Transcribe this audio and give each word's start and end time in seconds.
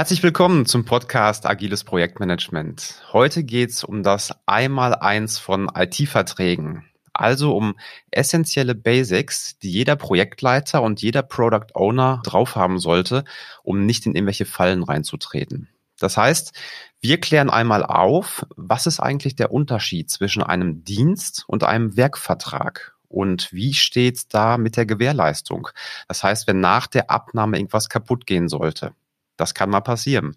Herzlich 0.00 0.22
willkommen 0.22 0.64
zum 0.64 0.86
Podcast 0.86 1.44
Agiles 1.44 1.84
Projektmanagement. 1.84 3.02
Heute 3.12 3.44
geht's 3.44 3.84
um 3.84 4.02
das 4.02 4.32
Einmaleins 4.46 5.38
von 5.38 5.70
IT-Verträgen. 5.74 6.86
Also 7.12 7.54
um 7.54 7.74
essentielle 8.10 8.74
Basics, 8.74 9.58
die 9.58 9.70
jeder 9.70 9.96
Projektleiter 9.96 10.80
und 10.80 11.02
jeder 11.02 11.20
Product 11.20 11.74
Owner 11.74 12.22
drauf 12.24 12.56
haben 12.56 12.78
sollte, 12.78 13.24
um 13.62 13.84
nicht 13.84 14.06
in 14.06 14.14
irgendwelche 14.14 14.46
Fallen 14.46 14.84
reinzutreten. 14.84 15.68
Das 15.98 16.16
heißt, 16.16 16.54
wir 17.02 17.20
klären 17.20 17.50
einmal 17.50 17.84
auf, 17.84 18.46
was 18.56 18.86
ist 18.86 19.00
eigentlich 19.00 19.36
der 19.36 19.52
Unterschied 19.52 20.10
zwischen 20.10 20.42
einem 20.42 20.82
Dienst 20.82 21.44
und 21.46 21.62
einem 21.62 21.98
Werkvertrag 21.98 22.94
und 23.06 23.52
wie 23.52 23.74
steht's 23.74 24.28
da 24.28 24.56
mit 24.56 24.78
der 24.78 24.86
Gewährleistung? 24.86 25.68
Das 26.08 26.24
heißt, 26.24 26.46
wenn 26.46 26.60
nach 26.60 26.86
der 26.86 27.10
Abnahme 27.10 27.58
irgendwas 27.58 27.90
kaputt 27.90 28.24
gehen 28.24 28.48
sollte. 28.48 28.94
Das 29.40 29.54
kann 29.54 29.70
mal 29.70 29.80
passieren. 29.80 30.36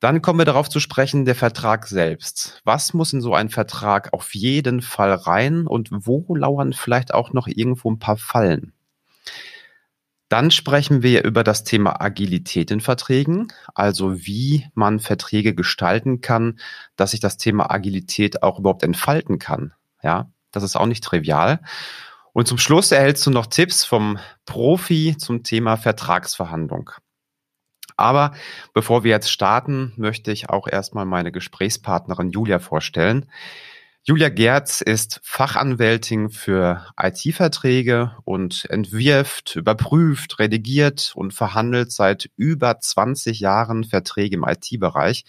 Dann 0.00 0.20
kommen 0.20 0.40
wir 0.40 0.44
darauf 0.44 0.68
zu 0.68 0.80
sprechen, 0.80 1.24
der 1.24 1.36
Vertrag 1.36 1.86
selbst. 1.86 2.60
Was 2.64 2.92
muss 2.92 3.12
in 3.12 3.20
so 3.20 3.32
einen 3.32 3.50
Vertrag 3.50 4.12
auf 4.12 4.34
jeden 4.34 4.82
Fall 4.82 5.12
rein 5.12 5.68
und 5.68 5.90
wo 5.92 6.34
lauern 6.34 6.72
vielleicht 6.72 7.14
auch 7.14 7.32
noch 7.32 7.46
irgendwo 7.46 7.88
ein 7.88 8.00
paar 8.00 8.16
Fallen? 8.16 8.72
Dann 10.28 10.50
sprechen 10.50 11.04
wir 11.04 11.22
über 11.22 11.44
das 11.44 11.62
Thema 11.62 12.00
Agilität 12.00 12.72
in 12.72 12.80
Verträgen, 12.80 13.52
also 13.72 14.26
wie 14.26 14.66
man 14.74 14.98
Verträge 14.98 15.54
gestalten 15.54 16.20
kann, 16.20 16.58
dass 16.96 17.12
sich 17.12 17.20
das 17.20 17.36
Thema 17.36 17.70
Agilität 17.70 18.42
auch 18.42 18.58
überhaupt 18.58 18.82
entfalten 18.82 19.38
kann. 19.38 19.74
Ja, 20.02 20.28
das 20.50 20.64
ist 20.64 20.74
auch 20.74 20.86
nicht 20.86 21.04
trivial. 21.04 21.60
Und 22.32 22.48
zum 22.48 22.58
Schluss 22.58 22.90
erhältst 22.90 23.24
du 23.26 23.30
noch 23.30 23.46
Tipps 23.46 23.84
vom 23.84 24.18
Profi 24.44 25.16
zum 25.16 25.44
Thema 25.44 25.76
Vertragsverhandlung. 25.76 26.90
Aber 27.96 28.32
bevor 28.74 29.04
wir 29.04 29.10
jetzt 29.10 29.30
starten, 29.30 29.92
möchte 29.96 30.32
ich 30.32 30.50
auch 30.50 30.66
erstmal 30.66 31.04
meine 31.04 31.32
Gesprächspartnerin 31.32 32.30
Julia 32.30 32.58
vorstellen. 32.58 33.26
Julia 34.04 34.30
Gerz 34.30 34.80
ist 34.80 35.20
Fachanwältin 35.22 36.28
für 36.28 36.86
IT-Verträge 37.00 38.16
und 38.24 38.68
entwirft, 38.68 39.54
überprüft, 39.54 40.40
redigiert 40.40 41.12
und 41.14 41.32
verhandelt 41.32 41.92
seit 41.92 42.28
über 42.36 42.80
20 42.80 43.38
Jahren 43.38 43.84
Verträge 43.84 44.34
im 44.34 44.44
IT-Bereich. 44.44 45.24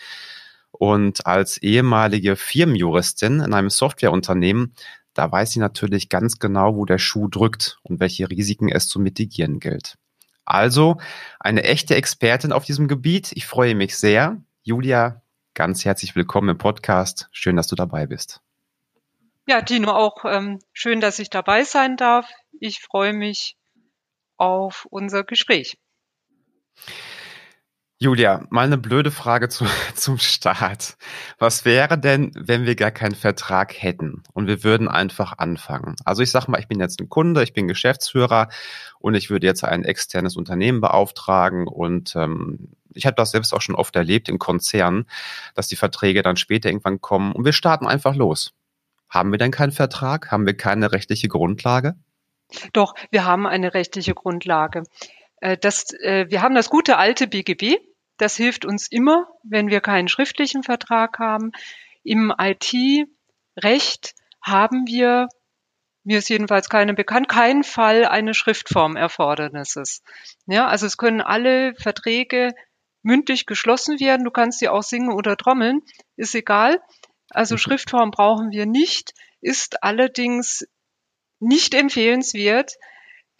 Und 0.71 1.27
als 1.27 1.59
ehemalige 1.59 2.35
Firmenjuristin 2.35 3.41
in 3.41 3.53
einem 3.53 3.69
Softwareunternehmen, 3.69 4.73
da 5.13 5.31
weiß 5.31 5.51
sie 5.51 5.59
natürlich 5.59 6.09
ganz 6.09 6.39
genau, 6.39 6.75
wo 6.75 6.85
der 6.85 6.97
Schuh 6.97 7.27
drückt 7.27 7.77
und 7.83 7.99
welche 7.99 8.27
Risiken 8.31 8.69
es 8.69 8.87
zu 8.87 8.99
mitigieren 8.99 9.59
gilt. 9.59 9.99
Also 10.45 10.97
eine 11.39 11.63
echte 11.63 11.95
Expertin 11.95 12.51
auf 12.51 12.65
diesem 12.65 12.87
Gebiet. 12.87 13.31
Ich 13.33 13.45
freue 13.45 13.75
mich 13.75 13.97
sehr. 13.97 14.41
Julia, 14.63 15.21
ganz 15.53 15.85
herzlich 15.85 16.15
willkommen 16.15 16.49
im 16.49 16.57
Podcast. 16.57 17.29
Schön, 17.31 17.55
dass 17.55 17.67
du 17.67 17.75
dabei 17.75 18.07
bist. 18.07 18.41
Ja, 19.47 19.61
Dino, 19.61 19.91
auch 19.91 20.25
ähm, 20.25 20.59
schön, 20.71 21.01
dass 21.01 21.19
ich 21.19 21.29
dabei 21.29 21.63
sein 21.63 21.97
darf. 21.97 22.29
Ich 22.59 22.79
freue 22.79 23.13
mich 23.13 23.57
auf 24.37 24.87
unser 24.89 25.23
Gespräch. 25.23 25.77
Julia, 28.03 28.45
mal 28.49 28.65
eine 28.65 28.77
blöde 28.77 29.11
Frage 29.11 29.47
zu, 29.47 29.65
zum 29.95 30.17
Start. 30.17 30.97
Was 31.39 31.63
wäre 31.63 31.97
denn, 31.97 32.31
wenn 32.35 32.65
wir 32.65 32.75
gar 32.75 32.91
keinen 32.91 33.15
Vertrag 33.15 33.81
hätten 33.81 34.23
und 34.33 34.45
wir 34.45 34.65
würden 34.65 34.89
einfach 34.89 35.37
anfangen? 35.37 35.95
Also 36.03 36.21
ich 36.21 36.29
sag 36.29 36.49
mal, 36.49 36.59
ich 36.59 36.67
bin 36.67 36.81
jetzt 36.81 36.99
ein 36.99 37.07
Kunde, 37.07 37.43
ich 37.43 37.53
bin 37.53 37.69
Geschäftsführer 37.69 38.49
und 38.99 39.15
ich 39.15 39.29
würde 39.29 39.47
jetzt 39.47 39.63
ein 39.63 39.85
externes 39.85 40.35
Unternehmen 40.35 40.81
beauftragen 40.81 41.65
und 41.65 42.13
ähm, 42.17 42.73
ich 42.93 43.05
habe 43.05 43.15
das 43.15 43.31
selbst 43.31 43.53
auch 43.53 43.61
schon 43.61 43.75
oft 43.75 43.95
erlebt 43.95 44.27
in 44.27 44.37
Konzernen, 44.37 45.05
dass 45.55 45.69
die 45.69 45.77
Verträge 45.77 46.23
dann 46.23 46.35
später 46.35 46.67
irgendwann 46.67 46.99
kommen 46.99 47.31
und 47.31 47.45
wir 47.45 47.53
starten 47.53 47.87
einfach 47.87 48.15
los. 48.15 48.51
Haben 49.07 49.31
wir 49.31 49.37
denn 49.37 49.51
keinen 49.51 49.71
Vertrag? 49.71 50.29
Haben 50.29 50.45
wir 50.45 50.57
keine 50.57 50.91
rechtliche 50.91 51.29
Grundlage? 51.29 51.95
Doch, 52.73 52.95
wir 53.11 53.23
haben 53.23 53.47
eine 53.47 53.73
rechtliche 53.73 54.13
Grundlage. 54.13 54.83
Äh, 55.39 55.57
das, 55.57 55.93
äh, 56.01 56.25
wir 56.27 56.41
haben 56.41 56.53
das 56.53 56.69
gute 56.69 56.97
alte 56.97 57.27
BGB, 57.27 57.77
das 58.17 58.35
hilft 58.35 58.65
uns 58.65 58.87
immer, 58.89 59.27
wenn 59.43 59.69
wir 59.69 59.81
keinen 59.81 60.07
schriftlichen 60.07 60.63
Vertrag 60.63 61.19
haben. 61.19 61.51
Im 62.03 62.33
IT-Recht 62.37 64.13
haben 64.41 64.87
wir, 64.87 65.27
mir 66.03 66.19
ist 66.19 66.29
jedenfalls 66.29 66.69
keine 66.69 66.93
bekannt, 66.93 67.29
keinen 67.29 67.63
Fall 67.63 68.05
eines 68.05 68.37
Schriftformerfordernisses. 68.37 70.03
Ja, 70.45 70.67
also 70.67 70.85
es 70.85 70.97
können 70.97 71.21
alle 71.21 71.73
Verträge 71.75 72.53
mündlich 73.03 73.45
geschlossen 73.45 73.99
werden. 73.99 74.23
Du 74.23 74.31
kannst 74.31 74.59
sie 74.59 74.69
auch 74.69 74.83
singen 74.83 75.11
oder 75.11 75.37
trommeln, 75.37 75.81
ist 76.15 76.35
egal. 76.35 76.81
Also 77.29 77.57
Schriftform 77.57 78.11
brauchen 78.11 78.51
wir 78.51 78.65
nicht, 78.65 79.13
ist 79.41 79.83
allerdings 79.83 80.65
nicht 81.39 81.73
empfehlenswert, 81.73 82.73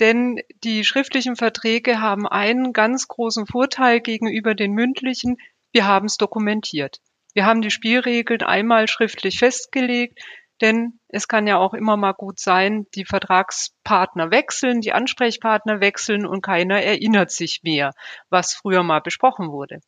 denn 0.04 0.42
die 0.66 0.84
schriftlichen 0.84 1.38
Verträge 1.38 2.02
haben 2.02 2.28
einen 2.28 2.74
ganz 2.74 3.08
großen 3.08 3.48
Vorteil 3.48 4.02
gegenüber 4.02 4.54
den 4.54 4.74
mündlichen. 4.74 5.38
Wir 5.72 5.88
haben 5.88 6.08
es 6.08 6.18
dokumentiert. 6.18 6.98
Wir 7.34 7.46
haben 7.46 7.62
die 7.62 7.72
Spielregeln 7.72 8.42
einmal 8.42 8.90
schriftlich 8.90 9.40
festgelegt, 9.40 10.20
denn 10.60 11.00
es 11.08 11.30
kann 11.30 11.48
ja 11.48 11.58
auch 11.58 11.74
immer 11.74 11.96
mal 11.96 12.12
gut 12.12 12.38
sein, 12.38 12.86
die 12.96 13.06
Vertragspartner 13.06 14.30
wechseln, 14.30 14.82
die 14.82 14.92
Ansprechpartner 14.92 15.80
wechseln 15.80 16.26
und 16.26 16.42
keiner 16.42 16.82
erinnert 16.84 17.32
sich 17.32 17.62
mehr, 17.64 17.94
was 18.30 18.54
früher 18.54 18.84
mal 18.84 19.00
besprochen 19.00 19.52
wurde. 19.54 19.80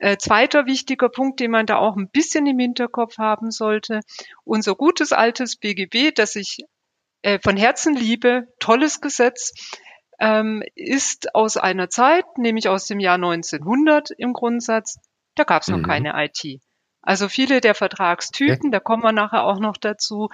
Äh, 0.00 0.16
zweiter 0.16 0.66
wichtiger 0.66 1.08
Punkt, 1.08 1.38
den 1.38 1.52
man 1.52 1.66
da 1.66 1.76
auch 1.76 1.96
ein 1.96 2.10
bisschen 2.10 2.48
im 2.48 2.58
Hinterkopf 2.58 3.18
haben 3.18 3.52
sollte, 3.52 4.00
unser 4.42 4.74
gutes 4.74 5.12
altes 5.12 5.54
BGB, 5.54 6.12
das 6.12 6.34
ich 6.34 6.58
äh, 7.22 7.38
von 7.42 7.56
Herzen 7.56 7.94
liebe, 7.94 8.48
tolles 8.58 9.00
Gesetz, 9.00 9.52
ähm, 10.20 10.62
ist 10.74 11.34
aus 11.34 11.56
einer 11.56 11.88
Zeit, 11.90 12.24
nämlich 12.36 12.68
aus 12.68 12.86
dem 12.86 13.00
Jahr 13.00 13.16
1900 13.16 14.10
im 14.10 14.32
Grundsatz, 14.32 14.98
da 15.34 15.44
gab 15.44 15.62
es 15.62 15.68
noch 15.68 15.78
mhm. 15.78 15.86
keine 15.86 16.12
IT. 16.24 16.60
Also 17.02 17.28
viele 17.28 17.60
der 17.60 17.74
Vertragstypen, 17.74 18.66
ja. 18.66 18.70
da 18.70 18.80
kommen 18.80 19.02
wir 19.02 19.12
nachher 19.12 19.44
auch 19.44 19.58
noch 19.58 19.76
dazu, 19.76 20.28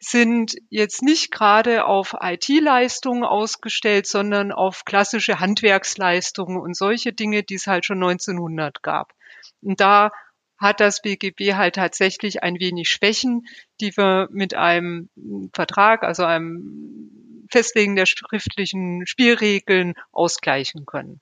sind 0.00 0.54
jetzt 0.70 1.02
nicht 1.02 1.30
gerade 1.30 1.84
auf 1.84 2.16
IT-Leistungen 2.20 3.24
ausgestellt, 3.24 4.06
sondern 4.06 4.52
auf 4.52 4.84
klassische 4.84 5.40
Handwerksleistungen 5.40 6.56
und 6.56 6.76
solche 6.76 7.12
Dinge, 7.12 7.42
die 7.42 7.54
es 7.54 7.66
halt 7.66 7.84
schon 7.84 8.02
1900 8.02 8.82
gab. 8.82 9.12
Und 9.60 9.80
da 9.80 10.12
hat 10.58 10.80
das 10.80 11.02
BGB 11.02 11.54
halt 11.54 11.76
tatsächlich 11.76 12.42
ein 12.42 12.58
wenig 12.58 12.88
Schwächen, 12.88 13.46
die 13.80 13.96
wir 13.96 14.28
mit 14.30 14.54
einem 14.54 15.08
Vertrag, 15.52 16.02
also 16.02 16.24
einem 16.24 17.46
Festlegen 17.50 17.96
der 17.96 18.06
schriftlichen 18.06 19.06
Spielregeln 19.06 19.94
ausgleichen 20.12 20.84
können. 20.84 21.20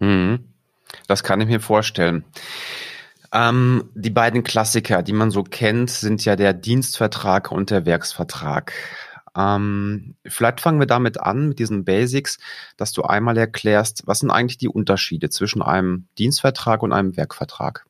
Mhm. 0.00 0.52
Das 1.06 1.22
kann 1.22 1.40
ich 1.40 1.46
mir 1.46 1.60
vorstellen. 1.60 2.24
Ähm, 3.32 3.90
die 3.94 4.10
beiden 4.10 4.42
Klassiker, 4.42 5.02
die 5.02 5.12
man 5.12 5.30
so 5.30 5.44
kennt, 5.44 5.90
sind 5.90 6.24
ja 6.24 6.34
der 6.34 6.52
Dienstvertrag 6.52 7.52
und 7.52 7.70
der 7.70 7.86
Werksvertrag. 7.86 8.72
Ähm, 9.36 10.16
vielleicht 10.26 10.60
fangen 10.60 10.80
wir 10.80 10.88
damit 10.88 11.20
an, 11.20 11.50
mit 11.50 11.60
diesen 11.60 11.84
Basics, 11.84 12.38
dass 12.76 12.90
du 12.90 13.02
einmal 13.02 13.38
erklärst, 13.38 14.02
was 14.06 14.18
sind 14.18 14.30
eigentlich 14.30 14.58
die 14.58 14.68
Unterschiede 14.68 15.30
zwischen 15.30 15.62
einem 15.62 16.08
Dienstvertrag 16.18 16.82
und 16.82 16.92
einem 16.92 17.16
Werkvertrag? 17.16 17.86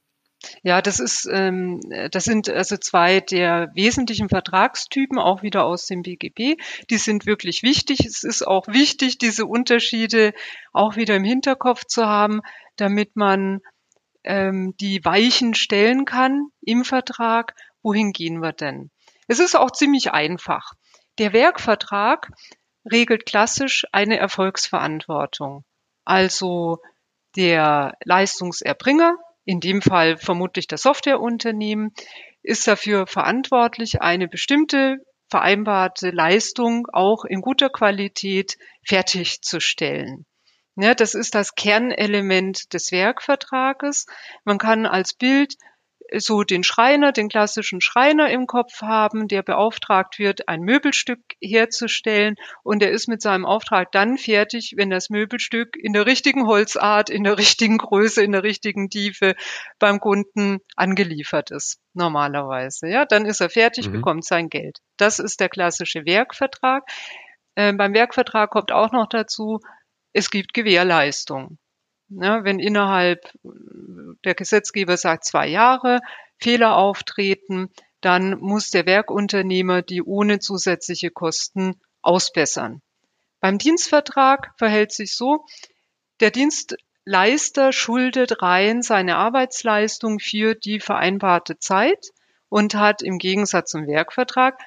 Ja, 0.63 0.81
das 0.81 1.01
ist, 1.01 1.29
ähm, 1.31 1.81
das 2.11 2.25
sind 2.25 2.49
also 2.49 2.77
zwei 2.77 3.21
der 3.21 3.71
wesentlichen 3.75 4.29
Vertragstypen, 4.29 5.19
auch 5.19 5.43
wieder 5.43 5.65
aus 5.65 5.87
dem 5.87 6.03
BGB. 6.03 6.57
Die 6.89 6.99
sind 6.99 7.27
wirklich 7.27 7.63
wichtig. 7.63 8.07
Es 8.07 8.23
ist 8.23 8.47
auch 8.47 8.67
wichtig, 8.67 9.19
diese 9.19 9.47
Unterschiede 9.47 10.33
auch 10.73 10.97
wieder 10.97 11.17
im 11.17 11.25
Hinterkopf 11.25 11.85
zu 11.85 12.07
haben, 12.07 12.41
damit 12.77 13.17
man 13.17 13.61
ähm, 14.25 14.75
die 14.81 15.05
Weichen 15.05 15.55
stellen 15.55 16.05
kann 16.05 16.47
im 16.63 16.85
Vertrag. 16.85 17.55
Wohin 17.83 18.13
gehen 18.13 18.41
wir 18.41 18.53
denn? 18.53 18.91
Es 19.29 19.39
ist 19.41 19.57
auch 19.57 19.71
ziemlich 19.71 20.13
einfach. 20.13 20.73
Der 21.19 21.33
Werkvertrag 21.33 22.31
regelt 22.91 23.27
klassisch 23.27 23.85
eine 23.93 24.19
Erfolgsverantwortung. 24.19 25.65
Also 26.05 26.79
der 27.37 27.95
Leistungserbringer 28.05 29.17
in 29.45 29.61
dem 29.61 29.83
Fall 29.83 30.17
vermutlich 30.17 30.67
das 30.67 30.83
Softwareunternehmen, 30.83 31.93
ist 32.43 32.67
dafür 32.67 33.07
verantwortlich, 33.07 34.01
eine 34.01 34.29
bestimmte 34.29 34.99
vereinbarte 35.29 36.11
Leistung 36.11 36.87
auch 36.93 37.25
in 37.25 37.41
guter 37.41 37.71
Qualität 37.71 38.57
fertigzustellen. 38.85 40.27
Ja, 40.77 40.95
das 40.95 41.15
ist 41.15 41.35
das 41.35 41.55
Kernelement 41.55 42.73
des 42.73 42.91
Werkvertrages. 42.91 44.07
Man 44.45 44.59
kann 44.59 44.87
als 44.87 45.15
Bild 45.15 45.55
so 46.19 46.43
den 46.43 46.65
Schreiner, 46.65 47.13
den 47.13 47.29
klassischen 47.29 47.81
Schreiner 47.81 48.31
im 48.31 48.47
Kopf 48.47 48.83
haben, 48.83 49.29
der 49.29 49.43
beauftragt 49.43 50.19
wird, 50.19 50.49
ein 50.49 50.61
Möbelstück 50.61 51.21
herzustellen 51.41 52.37
und 52.63 52.83
er 52.83 52.91
ist 52.91 53.09
mit 53.09 53.23
seinem 53.23 53.47
Auftrag 53.47 53.93
dann 53.93 54.19
fertig, 54.19 54.75
wenn 54.77 54.91
das 54.91 55.11
Möbelstück 55.11 55.77
in 55.77 55.93
der 55.93 56.07
richtigen 56.07 56.47
Holzart, 56.47 57.11
in 57.11 57.25
der 57.25 57.39
richtigen 57.39 57.79
Größe, 57.79 58.23
in 58.23 58.33
der 58.33 58.43
richtigen 58.43 58.91
Tiefe 58.91 59.35
beim 59.79 60.01
Kunden 60.01 60.59
angeliefert 60.77 61.51
ist. 61.51 61.79
Normalerweise, 61.95 62.89
ja, 62.89 63.05
dann 63.05 63.27
ist 63.27 63.41
er 63.41 63.51
fertig, 63.51 63.89
mhm. 63.89 63.93
bekommt 63.93 64.25
sein 64.25 64.49
Geld. 64.49 64.79
Das 64.97 65.19
ist 65.19 65.41
der 65.41 65.49
klassische 65.49 66.05
Werkvertrag. 66.05 66.83
Äh, 67.55 67.73
beim 67.73 67.95
Werkvertrag 67.95 68.51
kommt 68.51 68.73
auch 68.73 68.93
noch 68.93 69.09
dazu, 69.09 69.61
es 70.13 70.31
gibt 70.31 70.55
Gewährleistung. 70.55 71.59
Ja, 72.11 72.43
wenn 72.45 72.59
innerhalb 72.59 73.33
der 74.25 74.35
Gesetzgeber 74.35 74.97
sagt 74.97 75.25
zwei 75.25 75.47
Jahre 75.47 76.01
Fehler 76.39 76.77
auftreten, 76.77 77.71
dann 78.01 78.39
muss 78.41 78.71
der 78.71 78.87
Werkunternehmer 78.87 79.83
die 79.83 80.03
ohne 80.03 80.41
zusätzliche 80.41 81.11
Kosten 81.11 81.81
ausbessern. 82.03 82.83
Beim 83.41 83.59
Dienstvertrag 83.59 84.53
verhält 84.59 84.93
sich 84.93 85.15
so, 85.15 85.45
der 86.19 86.31
Dienstleister 86.31 87.73
schuldet 87.73 88.43
rein 88.43 88.83
seine 88.83 89.17
Arbeitsleistung 89.17 90.19
für 90.19 90.55
die 90.55 90.81
vereinbarte 90.81 91.59
Zeit 91.59 92.09
und 92.49 92.75
hat 92.75 93.03
im 93.03 93.19
Gegensatz 93.19 93.71
zum 93.71 93.87
Werkvertrag 93.87 94.59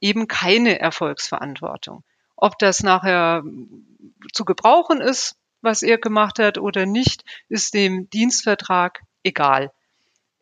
eben 0.00 0.26
keine 0.26 0.80
Erfolgsverantwortung. 0.80 2.02
Ob 2.36 2.58
das 2.58 2.82
nachher 2.82 3.42
zu 4.32 4.44
gebrauchen 4.44 5.00
ist, 5.00 5.36
was 5.60 5.82
er 5.82 5.98
gemacht 5.98 6.38
hat 6.38 6.58
oder 6.58 6.86
nicht, 6.86 7.24
ist 7.48 7.74
dem 7.74 8.08
Dienstvertrag 8.10 9.00
egal. 9.22 9.70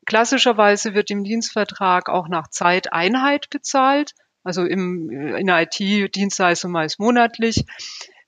Klassischerweise 0.07 0.95
wird 0.95 1.11
im 1.11 1.25
Dienstvertrag 1.25 2.09
auch 2.09 2.29
nach 2.29 2.49
Zeiteinheit 2.49 3.51
bezahlt, 3.51 4.13
also 4.45 4.65
im, 4.65 5.11
in 5.11 5.47
der 5.47 5.63
IT-Dienstleistung 5.63 6.71
meist 6.71 7.01
monatlich. 7.01 7.65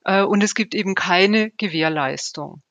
Äh, 0.05 0.23
und 0.23 0.43
es 0.43 0.55
gibt 0.55 0.75
eben 0.75 0.95
keine 0.95 1.51
Gewährleistung. 1.53 2.63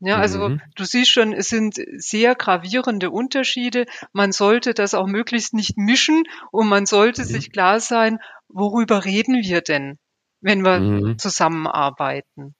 Ja, 0.00 0.18
also 0.18 0.50
mhm. 0.50 0.60
du 0.74 0.84
siehst 0.84 1.10
schon, 1.10 1.32
es 1.32 1.48
sind 1.48 1.78
sehr 1.96 2.34
gravierende 2.34 3.10
Unterschiede. 3.10 3.86
Man 4.12 4.32
sollte 4.32 4.74
das 4.74 4.94
auch 4.94 5.06
möglichst 5.06 5.54
nicht 5.54 5.78
mischen 5.78 6.24
und 6.50 6.68
man 6.68 6.86
sollte 6.86 7.22
mhm. 7.22 7.26
sich 7.26 7.52
klar 7.52 7.80
sein, 7.80 8.18
worüber 8.48 9.04
reden 9.04 9.42
wir 9.42 9.62
denn, 9.62 9.98
wenn 10.40 10.64
wir 10.64 10.80
mhm. 10.80 11.18
zusammenarbeiten. 11.18 12.54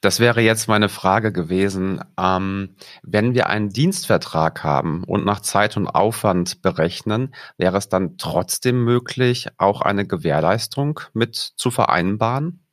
Das 0.00 0.20
wäre 0.20 0.40
jetzt 0.40 0.68
meine 0.68 0.88
Frage 0.88 1.32
gewesen. 1.32 2.02
Ähm, 2.18 2.76
wenn 3.02 3.34
wir 3.34 3.48
einen 3.48 3.70
Dienstvertrag 3.70 4.64
haben 4.64 5.04
und 5.04 5.24
nach 5.24 5.40
Zeit 5.40 5.76
und 5.76 5.88
Aufwand 5.88 6.62
berechnen, 6.62 7.34
wäre 7.56 7.76
es 7.76 7.88
dann 7.88 8.16
trotzdem 8.16 8.84
möglich, 8.84 9.48
auch 9.58 9.80
eine 9.82 10.06
Gewährleistung 10.06 11.00
mit 11.12 11.36
zu 11.36 11.70
vereinbaren? 11.70 12.64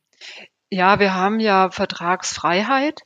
Ja, 0.70 1.00
wir 1.00 1.14
haben 1.14 1.40
ja 1.40 1.70
Vertragsfreiheit. 1.70 3.02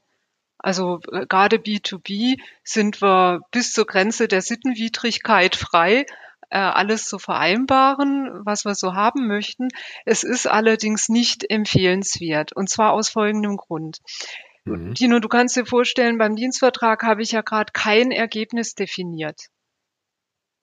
Also 0.59 1.01
äh, 1.11 1.27
gerade 1.27 1.57
B2B 1.57 2.39
sind 2.63 3.03
wir 3.03 3.41
bis 3.51 3.73
zur 3.73 3.87
Grenze 3.87 4.29
der 4.29 4.43
Sittenwidrigkeit 4.43 5.57
frei 5.57 6.07
äh, 6.53 6.59
alles 6.59 7.07
zu 7.07 7.19
vereinbaren, 7.19 8.45
was 8.45 8.67
wir 8.67 8.75
so 8.75 8.93
haben 8.93 9.27
möchten. 9.27 9.69
Es 10.05 10.23
ist 10.23 10.47
allerdings 10.47 11.09
nicht 11.09 11.51
empfehlenswert 11.51 12.53
und 12.53 12.69
zwar 12.69 12.93
aus 12.93 13.09
folgendem 13.09 13.57
Grund. 13.57 13.99
Mhm. 14.65 14.95
Tino, 14.95 15.19
du 15.19 15.29
kannst 15.29 15.57
dir 15.57 15.65
vorstellen, 15.65 16.19
beim 16.19 16.37
Dienstvertrag 16.37 17.03
habe 17.05 17.23
ich 17.23 17.33
ja 17.33 17.41
gerade 17.41 17.73
kein 17.73 18.11
Ergebnis 18.11 18.75
definiert. 18.75 19.47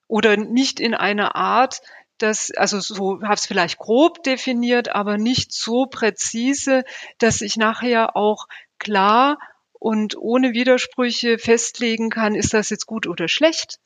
Oder 0.07 0.37
nicht 0.37 0.79
in 0.79 0.93
einer 0.93 1.35
Art, 1.35 1.81
dass, 2.19 2.51
also 2.51 2.79
so 2.79 3.21
habe 3.23 3.33
es 3.33 3.47
vielleicht 3.47 3.79
grob 3.79 4.21
definiert, 4.23 4.89
aber 4.89 5.17
nicht 5.17 5.51
so 5.53 5.87
präzise, 5.87 6.83
dass 7.17 7.41
ich 7.41 7.57
nachher 7.57 8.15
auch 8.15 8.45
klar 8.77 9.39
und 9.73 10.15
ohne 10.17 10.53
Widersprüche 10.53 11.39
festlegen 11.39 12.11
kann, 12.11 12.35
ist 12.35 12.53
das 12.53 12.69
jetzt 12.69 12.85
gut 12.85 13.07
oder 13.07 13.27
schlecht 13.27 13.79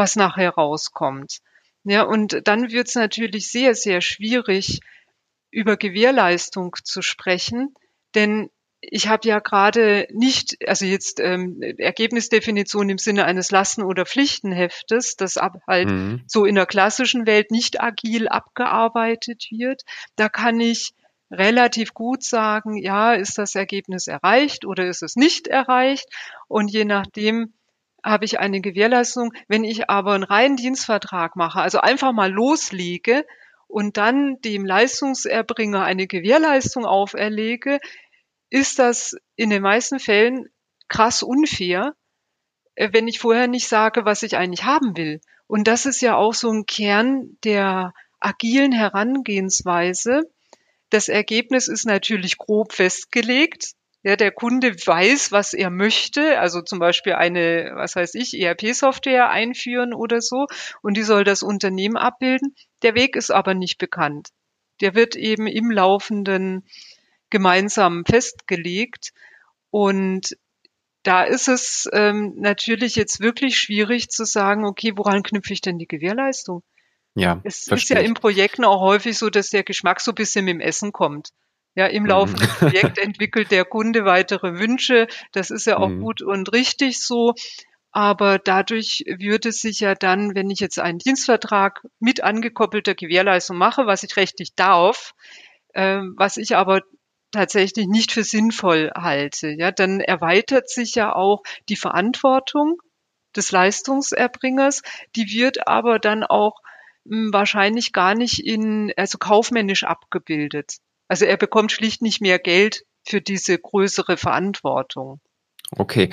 was 0.00 0.16
nachher 0.16 0.50
rauskommt. 0.50 1.40
Ja, 1.84 2.02
und 2.02 2.48
dann 2.48 2.70
wird 2.70 2.88
es 2.88 2.94
natürlich 2.94 3.50
sehr, 3.50 3.74
sehr 3.74 4.00
schwierig, 4.00 4.80
über 5.50 5.76
Gewährleistung 5.76 6.74
zu 6.82 7.02
sprechen, 7.02 7.74
denn 8.14 8.50
ich 8.80 9.08
habe 9.08 9.28
ja 9.28 9.40
gerade 9.40 10.06
nicht, 10.10 10.56
also 10.66 10.86
jetzt 10.86 11.20
ähm, 11.20 11.60
Ergebnisdefinition 11.60 12.88
im 12.88 12.96
Sinne 12.96 13.26
eines 13.26 13.50
Lasten- 13.50 13.82
oder 13.82 14.06
Pflichtenheftes, 14.06 15.16
das 15.16 15.36
ab, 15.36 15.58
halt 15.66 15.90
mhm. 15.90 16.22
so 16.26 16.46
in 16.46 16.54
der 16.54 16.64
klassischen 16.64 17.26
Welt 17.26 17.50
nicht 17.50 17.82
agil 17.82 18.28
abgearbeitet 18.28 19.48
wird. 19.50 19.82
Da 20.16 20.30
kann 20.30 20.60
ich 20.60 20.94
relativ 21.30 21.92
gut 21.92 22.24
sagen, 22.24 22.78
ja, 22.78 23.12
ist 23.12 23.36
das 23.36 23.54
Ergebnis 23.54 24.06
erreicht 24.06 24.64
oder 24.64 24.86
ist 24.86 25.02
es 25.02 25.14
nicht 25.14 25.46
erreicht? 25.46 26.08
Und 26.48 26.68
je 26.68 26.86
nachdem 26.86 27.52
habe 28.04 28.24
ich 28.24 28.38
eine 28.38 28.60
Gewährleistung. 28.60 29.32
Wenn 29.48 29.64
ich 29.64 29.90
aber 29.90 30.12
einen 30.12 30.24
reinen 30.24 30.56
Dienstvertrag 30.56 31.36
mache, 31.36 31.60
also 31.60 31.80
einfach 31.80 32.12
mal 32.12 32.30
loslege 32.30 33.24
und 33.66 33.96
dann 33.96 34.40
dem 34.40 34.64
Leistungserbringer 34.64 35.82
eine 35.82 36.06
Gewährleistung 36.06 36.84
auferlege, 36.84 37.78
ist 38.50 38.78
das 38.78 39.16
in 39.36 39.50
den 39.50 39.62
meisten 39.62 39.98
Fällen 39.98 40.48
krass 40.88 41.22
unfair, 41.22 41.94
äh, 42.74 42.90
wenn 42.92 43.08
ich 43.08 43.20
vorher 43.20 43.46
nicht 43.46 43.68
sage, 43.68 44.04
was 44.04 44.22
ich 44.22 44.36
eigentlich 44.36 44.64
haben 44.64 44.96
will. 44.96 45.20
Und 45.46 45.66
das 45.66 45.86
ist 45.86 46.00
ja 46.00 46.16
auch 46.16 46.34
so 46.34 46.50
ein 46.50 46.66
Kern 46.66 47.36
der 47.44 47.92
agilen 48.20 48.72
Herangehensweise. 48.72 50.22
Das 50.90 51.08
Ergebnis 51.08 51.68
ist 51.68 51.86
natürlich 51.86 52.38
grob 52.38 52.72
festgelegt. 52.72 53.72
Ja, 54.02 54.16
der 54.16 54.32
Kunde 54.32 54.74
weiß, 54.74 55.30
was 55.30 55.52
er 55.52 55.68
möchte, 55.68 56.38
also 56.38 56.62
zum 56.62 56.78
Beispiel 56.78 57.12
eine, 57.14 57.72
was 57.74 57.96
weiß 57.96 58.14
ich, 58.14 58.40
ERP-Software 58.40 59.28
einführen 59.28 59.92
oder 59.92 60.22
so, 60.22 60.46
und 60.80 60.96
die 60.96 61.02
soll 61.02 61.22
das 61.22 61.42
Unternehmen 61.42 61.98
abbilden. 61.98 62.54
Der 62.82 62.94
Weg 62.94 63.14
ist 63.14 63.30
aber 63.30 63.52
nicht 63.52 63.76
bekannt. 63.76 64.28
Der 64.80 64.94
wird 64.94 65.16
eben 65.16 65.46
im 65.46 65.70
Laufenden 65.70 66.64
gemeinsam 67.28 68.04
festgelegt. 68.06 69.12
Und 69.70 70.36
da 71.02 71.24
ist 71.24 71.48
es 71.48 71.88
ähm, 71.92 72.34
natürlich 72.36 72.96
jetzt 72.96 73.20
wirklich 73.20 73.58
schwierig 73.58 74.08
zu 74.08 74.24
sagen, 74.24 74.64
okay, 74.64 74.92
woran 74.96 75.22
knüpfe 75.22 75.52
ich 75.52 75.60
denn 75.60 75.78
die 75.78 75.88
Gewährleistung? 75.88 76.62
Ja, 77.14 77.40
es 77.44 77.66
ist 77.66 77.88
ja 77.88 77.98
in 77.98 78.14
Projekten 78.14 78.64
auch 78.64 78.80
häufig 78.80 79.18
so, 79.18 79.30
dass 79.30 79.50
der 79.50 79.64
Geschmack 79.64 80.00
so 80.00 80.12
ein 80.12 80.14
bisschen 80.14 80.44
mit 80.44 80.54
dem 80.54 80.60
Essen 80.60 80.92
kommt. 80.92 81.30
Ja, 81.74 81.86
im 81.86 82.04
Laufe 82.04 82.34
des 82.34 82.48
mhm. 82.48 82.54
Projekts 82.70 82.98
entwickelt 82.98 83.50
der 83.50 83.64
Kunde 83.64 84.04
weitere 84.04 84.58
Wünsche. 84.58 85.06
Das 85.32 85.50
ist 85.50 85.66
ja 85.66 85.78
auch 85.78 85.88
mhm. 85.88 86.00
gut 86.00 86.22
und 86.22 86.52
richtig 86.52 87.00
so. 87.00 87.34
Aber 87.92 88.38
dadurch 88.38 89.04
würde 89.06 89.50
sich 89.50 89.80
ja 89.80 89.94
dann, 89.94 90.34
wenn 90.34 90.50
ich 90.50 90.60
jetzt 90.60 90.78
einen 90.78 90.98
Dienstvertrag 90.98 91.84
mit 91.98 92.22
angekoppelter 92.22 92.94
Gewährleistung 92.94 93.56
mache, 93.56 93.86
was 93.86 94.04
ich 94.04 94.16
rechtlich 94.16 94.54
darf, 94.54 95.12
äh, 95.74 96.00
was 96.16 96.36
ich 96.36 96.56
aber 96.56 96.82
tatsächlich 97.32 97.86
nicht 97.86 98.12
für 98.12 98.24
sinnvoll 98.24 98.90
halte, 98.94 99.50
ja, 99.50 99.72
dann 99.72 100.00
erweitert 100.00 100.68
sich 100.68 100.94
ja 100.94 101.14
auch 101.14 101.42
die 101.68 101.76
Verantwortung 101.76 102.80
des 103.36 103.50
Leistungserbringers. 103.52 104.82
Die 105.16 105.28
wird 105.28 105.66
aber 105.66 105.98
dann 105.98 106.24
auch 106.24 106.60
mh, 107.04 107.16
hm, 107.16 107.32
wahrscheinlich 107.32 107.92
gar 107.92 108.14
nicht 108.14 108.38
in, 108.44 108.92
also 108.96 109.18
kaufmännisch 109.18 109.84
abgebildet. 109.84 110.78
Also 111.10 111.24
er 111.24 111.36
bekommt 111.36 111.72
schlicht 111.72 112.02
nicht 112.02 112.20
mehr 112.20 112.38
Geld 112.38 112.84
für 113.04 113.20
diese 113.20 113.58
größere 113.58 114.16
Verantwortung. 114.16 115.20
Okay. 115.76 116.10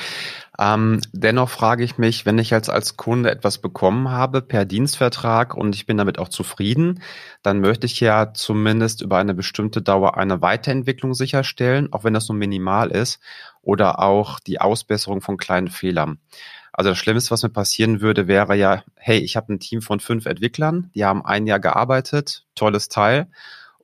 Ähm, 0.58 1.02
dennoch 1.12 1.50
frage 1.52 1.84
ich 1.84 2.00
mich, 2.00 2.26
wenn 2.26 2.40
ich 2.40 2.50
jetzt 2.50 2.72
als 2.72 2.98
Kunde 2.98 3.30
etwas 3.30 3.60
bekommen 3.60 4.10
habe 4.10 4.42
per 4.42 4.66
Dienstvertrag 4.66 5.54
und 5.54 5.76
ich 5.76 5.86
bin 5.86 5.98
damit 5.98 6.18
auch 6.18 6.30
zufrieden, 6.30 7.04
dann 7.44 7.60
möchte 7.60 7.86
ich 7.86 8.00
ja 8.00 8.34
zumindest 8.34 9.04
über 9.04 9.20
eine 9.20 9.36
bestimmte 9.36 9.84
Dauer 9.84 10.18
eine 10.18 10.42
Weiterentwicklung 10.42 11.14
sicherstellen, 11.14 11.94
auch 11.94 12.04
wenn 12.04 12.16
das 12.16 12.28
nur 12.28 12.38
minimal 12.38 12.90
ist, 12.90 13.20
oder 13.62 14.00
auch 14.00 14.40
die 14.40 14.60
Ausbesserung 14.60 15.22
von 15.22 15.38
kleinen 15.38 15.68
Fehlern. 15.68 16.18
Also 16.74 16.90
das 16.90 16.98
Schlimmste, 16.98 17.30
was 17.30 17.44
mir 17.44 17.50
passieren 17.50 18.02
würde, 18.02 18.28
wäre 18.28 18.56
ja, 18.56 18.84
hey, 18.96 19.20
ich 19.20 19.36
habe 19.36 19.54
ein 19.54 19.60
Team 19.60 19.84
von 19.84 20.00
fünf 20.00 20.26
Entwicklern, 20.26 20.90
die 20.96 21.06
haben 21.06 21.24
ein 21.24 21.46
Jahr 21.46 21.60
gearbeitet, 21.60 22.48
tolles 22.56 22.90
Teil. 22.90 23.28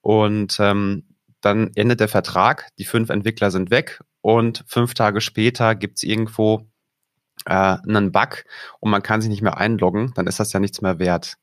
Und 0.03 0.57
ähm, 0.59 1.15
dann 1.39 1.71
endet 1.75 2.01
der 2.01 2.09
Vertrag, 2.09 2.67
die 2.77 2.83
fünf 2.83 3.09
Entwickler 3.09 3.51
sind 3.51 3.71
weg 3.71 4.01
und 4.21 4.65
fünf 4.67 4.93
Tage 4.93 5.21
später 5.21 5.75
gibt's 5.75 6.03
irgendwo 6.03 6.67
äh, 7.45 7.77
einen 7.87 8.11
Bug 8.11 8.43
und 8.81 8.91
man 8.91 9.01
kann 9.01 9.21
sich 9.21 9.29
nicht 9.29 9.41
mehr 9.41 9.57
einloggen, 9.57 10.11
dann 10.15 10.27
ist 10.27 10.41
das 10.41 10.51
ja 10.51 10.59
nichts 10.59 10.81
mehr 10.81 10.99
wert. 10.99 11.37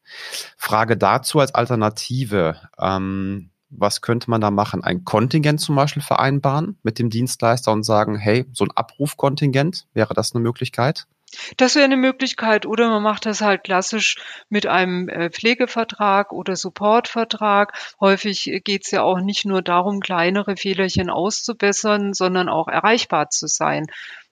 Frage 0.59 0.99
dazu 0.99 1.41
als 1.41 1.55
Alternative. 1.55 2.61
Ähm, 2.79 3.51
was 3.71 4.03
könnte 4.03 4.29
man 4.29 4.43
da 4.43 4.51
machen? 4.51 4.85
Ein 4.85 5.05
Kontingent 5.05 5.61
zum 5.61 5.77
Beispiel 5.77 6.03
vereinbaren 6.03 6.79
mit 6.83 6.99
dem 6.99 7.09
Dienstleister 7.09 7.73
und 7.73 7.85
sagen, 7.85 8.17
hey, 8.17 8.45
so 8.53 8.65
ein 8.65 8.73
Abrufkontingent, 8.75 9.87
wäre 9.95 10.13
das 10.13 10.35
eine 10.35 10.43
Möglichkeit? 10.43 11.07
Das 11.57 11.75
wäre 11.75 11.85
eine 11.85 11.97
Möglichkeit 11.97 12.67
oder 12.67 12.89
man 12.89 13.03
macht 13.03 13.27
das 13.27 13.41
halt 13.41 13.65
klassisch 13.65 14.17
mit 14.49 14.67
einem 14.67 15.09
äh, 15.09 15.31
Pflegevertrag 15.31 16.33
oder 16.33 16.57
Supportvertrag. 16.57 17.73
Häufig 18.01 18.61
geht's 18.65 18.91
ja 18.91 19.03
auch 19.03 19.21
nicht 19.21 19.45
nur 19.45 19.63
darum, 19.63 20.01
kleinere 20.01 20.57
Fehlerchen 20.57 21.11
auszubessern, 21.11 22.15
sondern 22.15 22.49
auch 22.49 22.69
erreichbar 22.69 23.31
zu 23.31 23.47
sein. 23.47 23.87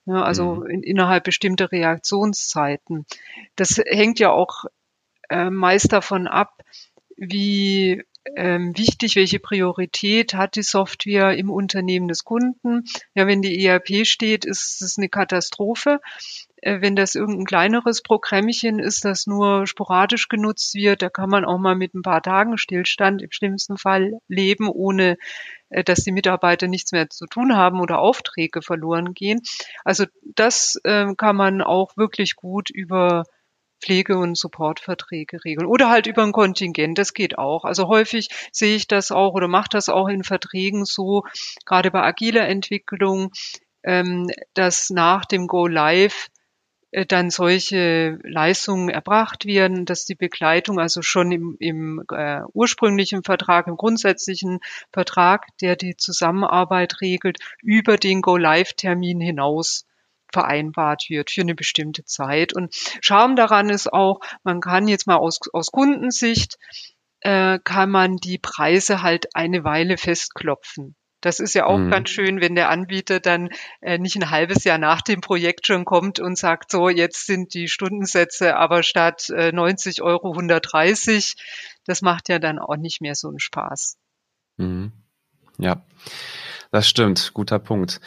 Ja, 0.05 0.23
also 0.23 0.55
Mhm. 0.55 0.69
in, 0.69 0.83
innerhalb 0.83 1.23
bestimmter 1.23 1.71
Reaktionszeiten. 1.71 3.05
Das 3.55 3.77
hängt 3.85 4.19
ja 4.19 4.31
auch 4.31 4.65
äh, 5.29 5.49
meist 5.49 5.91
davon 5.93 6.27
ab, 6.27 6.61
wie 7.17 8.03
ähm, 8.35 8.77
wichtig, 8.77 9.15
welche 9.15 9.39
Priorität 9.39 10.33
hat 10.33 10.55
die 10.55 10.63
Software 10.63 11.35
im 11.37 11.49
Unternehmen 11.49 12.07
des 12.07 12.23
Kunden. 12.23 12.83
Ja, 13.15 13.27
wenn 13.27 13.41
die 13.41 13.65
ERP 13.65 14.05
steht, 14.05 14.45
ist 14.45 14.81
es 14.81 14.97
eine 14.97 15.09
Katastrophe. 15.09 15.99
Äh, 16.61 16.81
wenn 16.81 16.95
das 16.95 17.15
irgendein 17.15 17.45
kleineres 17.45 18.01
Programmchen 18.01 18.79
ist, 18.79 19.05
das 19.05 19.27
nur 19.27 19.67
sporadisch 19.67 20.27
genutzt 20.27 20.73
wird, 20.75 21.01
da 21.01 21.09
kann 21.09 21.29
man 21.29 21.45
auch 21.45 21.57
mal 21.57 21.75
mit 21.75 21.93
ein 21.93 22.01
paar 22.01 22.21
Tagen 22.21 22.57
Stillstand 22.57 23.21
im 23.21 23.31
schlimmsten 23.31 23.77
Fall 23.77 24.19
leben, 24.27 24.67
ohne 24.67 25.17
äh, 25.69 25.83
dass 25.83 26.03
die 26.03 26.11
Mitarbeiter 26.11 26.67
nichts 26.67 26.91
mehr 26.91 27.09
zu 27.09 27.25
tun 27.25 27.55
haben 27.55 27.79
oder 27.79 27.99
Aufträge 27.99 28.61
verloren 28.61 29.13
gehen. 29.13 29.41
Also 29.83 30.05
das 30.35 30.79
äh, 30.83 31.13
kann 31.15 31.35
man 31.35 31.61
auch 31.61 31.97
wirklich 31.97 32.35
gut 32.35 32.69
über 32.69 33.23
Pflege- 33.81 34.17
und 34.17 34.37
Supportverträge 34.37 35.43
regeln. 35.45 35.65
Oder 35.65 35.89
halt 35.89 36.07
über 36.07 36.23
ein 36.23 36.33
Kontingent, 36.33 36.97
das 36.97 37.13
geht 37.13 37.37
auch. 37.37 37.63
Also 37.63 37.87
häufig 37.87 38.27
sehe 38.51 38.75
ich 38.75 38.87
das 38.87 39.11
auch 39.11 39.33
oder 39.33 39.47
mache 39.47 39.69
das 39.71 39.89
auch 39.89 40.09
in 40.09 40.23
Verträgen 40.23 40.85
so, 40.85 41.23
gerade 41.65 41.91
bei 41.91 42.01
agiler 42.01 42.47
Entwicklung, 42.47 43.31
ähm, 43.83 44.29
dass 44.53 44.89
nach 44.89 45.23
dem 45.23 45.47
Go 45.47 45.67
Live 45.67 46.27
dann 46.91 47.29
solche 47.29 48.17
Leistungen 48.23 48.89
erbracht 48.89 49.45
werden, 49.45 49.85
dass 49.85 50.05
die 50.05 50.15
Begleitung 50.15 50.79
also 50.79 51.01
schon 51.01 51.31
im, 51.31 51.55
im 51.59 52.03
äh, 52.11 52.41
ursprünglichen 52.53 53.23
Vertrag, 53.23 53.67
im 53.67 53.77
grundsätzlichen 53.77 54.59
Vertrag, 54.91 55.45
der 55.61 55.75
die 55.75 55.97
Zusammenarbeit 55.97 57.01
regelt, 57.01 57.37
über 57.61 57.97
den 57.97 58.21
Go-Live-Termin 58.21 59.21
hinaus 59.21 59.85
vereinbart 60.31 61.05
wird 61.09 61.31
für 61.31 61.41
eine 61.41 61.55
bestimmte 61.55 62.05
Zeit. 62.05 62.53
Und 62.53 62.73
Charme 63.01 63.35
daran 63.35 63.69
ist 63.69 63.91
auch, 63.91 64.19
man 64.43 64.61
kann 64.61 64.87
jetzt 64.87 65.07
mal 65.07 65.17
aus, 65.17 65.39
aus 65.53 65.71
Kundensicht, 65.71 66.57
äh, 67.21 67.59
kann 67.63 67.89
man 67.89 68.17
die 68.17 68.37
Preise 68.37 69.01
halt 69.01 69.35
eine 69.35 69.63
Weile 69.63 69.97
festklopfen. 69.97 70.95
Das 71.21 71.39
ist 71.39 71.53
ja 71.53 71.65
auch 71.65 71.77
Mhm. 71.77 71.89
ganz 71.89 72.09
schön, 72.09 72.39
wenn 72.41 72.55
der 72.55 72.69
Anbieter 72.69 73.19
dann 73.19 73.49
äh, 73.81 73.97
nicht 73.97 74.15
ein 74.15 74.29
halbes 74.29 74.63
Jahr 74.63 74.77
nach 74.77 75.01
dem 75.01 75.21
Projekt 75.21 75.67
schon 75.67 75.85
kommt 75.85 76.19
und 76.19 76.37
sagt, 76.37 76.71
so, 76.71 76.89
jetzt 76.89 77.25
sind 77.25 77.53
die 77.53 77.67
Stundensätze 77.67 78.55
aber 78.55 78.83
statt 78.83 79.29
äh, 79.29 79.51
90 79.51 80.01
Euro 80.01 80.31
130. 80.31 81.35
Das 81.85 82.01
macht 82.01 82.29
ja 82.29 82.39
dann 82.39 82.59
auch 82.59 82.77
nicht 82.77 83.01
mehr 83.01 83.15
so 83.15 83.27
einen 83.27 83.39
Spaß. 83.39 83.97
Mhm. 84.57 84.93
Ja, 85.57 85.83
das 86.71 86.87
stimmt. 86.87 87.31
Guter 87.33 87.59
Punkt. 87.59 87.99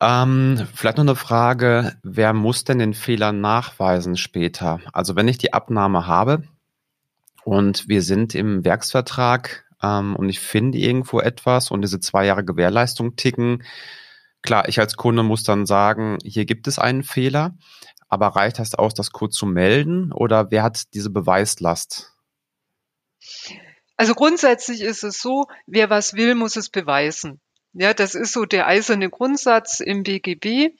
Ähm, 0.00 0.66
vielleicht 0.74 0.96
noch 0.96 1.04
eine 1.04 1.14
Frage, 1.14 1.96
wer 2.02 2.32
muss 2.32 2.64
denn 2.64 2.78
den 2.78 2.94
Fehler 2.94 3.32
nachweisen 3.32 4.16
später? 4.16 4.80
Also 4.92 5.14
wenn 5.14 5.28
ich 5.28 5.38
die 5.38 5.52
Abnahme 5.52 6.06
habe 6.06 6.42
und 7.44 7.86
wir 7.86 8.02
sind 8.02 8.34
im 8.34 8.64
Werksvertrag 8.64 9.64
ähm, 9.82 10.16
und 10.16 10.28
ich 10.28 10.40
finde 10.40 10.78
irgendwo 10.78 11.20
etwas 11.20 11.70
und 11.70 11.82
diese 11.82 12.00
zwei 12.00 12.26
Jahre 12.26 12.44
Gewährleistung 12.44 13.16
ticken, 13.16 13.64
klar, 14.42 14.68
ich 14.68 14.78
als 14.80 14.96
Kunde 14.96 15.22
muss 15.22 15.42
dann 15.42 15.66
sagen, 15.66 16.18
hier 16.24 16.44
gibt 16.44 16.66
es 16.66 16.78
einen 16.78 17.02
Fehler, 17.02 17.56
aber 18.08 18.28
reicht 18.28 18.58
das 18.58 18.74
aus, 18.74 18.94
das 18.94 19.12
kurz 19.12 19.34
zu 19.34 19.46
melden 19.46 20.12
oder 20.12 20.50
wer 20.50 20.62
hat 20.62 20.94
diese 20.94 21.10
Beweislast? 21.10 22.12
Also 23.96 24.14
grundsätzlich 24.14 24.80
ist 24.80 25.04
es 25.04 25.20
so, 25.20 25.46
wer 25.66 25.90
was 25.90 26.14
will, 26.14 26.34
muss 26.34 26.56
es 26.56 26.70
beweisen. 26.70 27.40
Ja, 27.72 27.94
das 27.94 28.14
ist 28.14 28.32
so 28.32 28.46
der 28.46 28.66
eiserne 28.66 29.10
Grundsatz 29.10 29.80
im 29.80 30.02
BGB. 30.02 30.74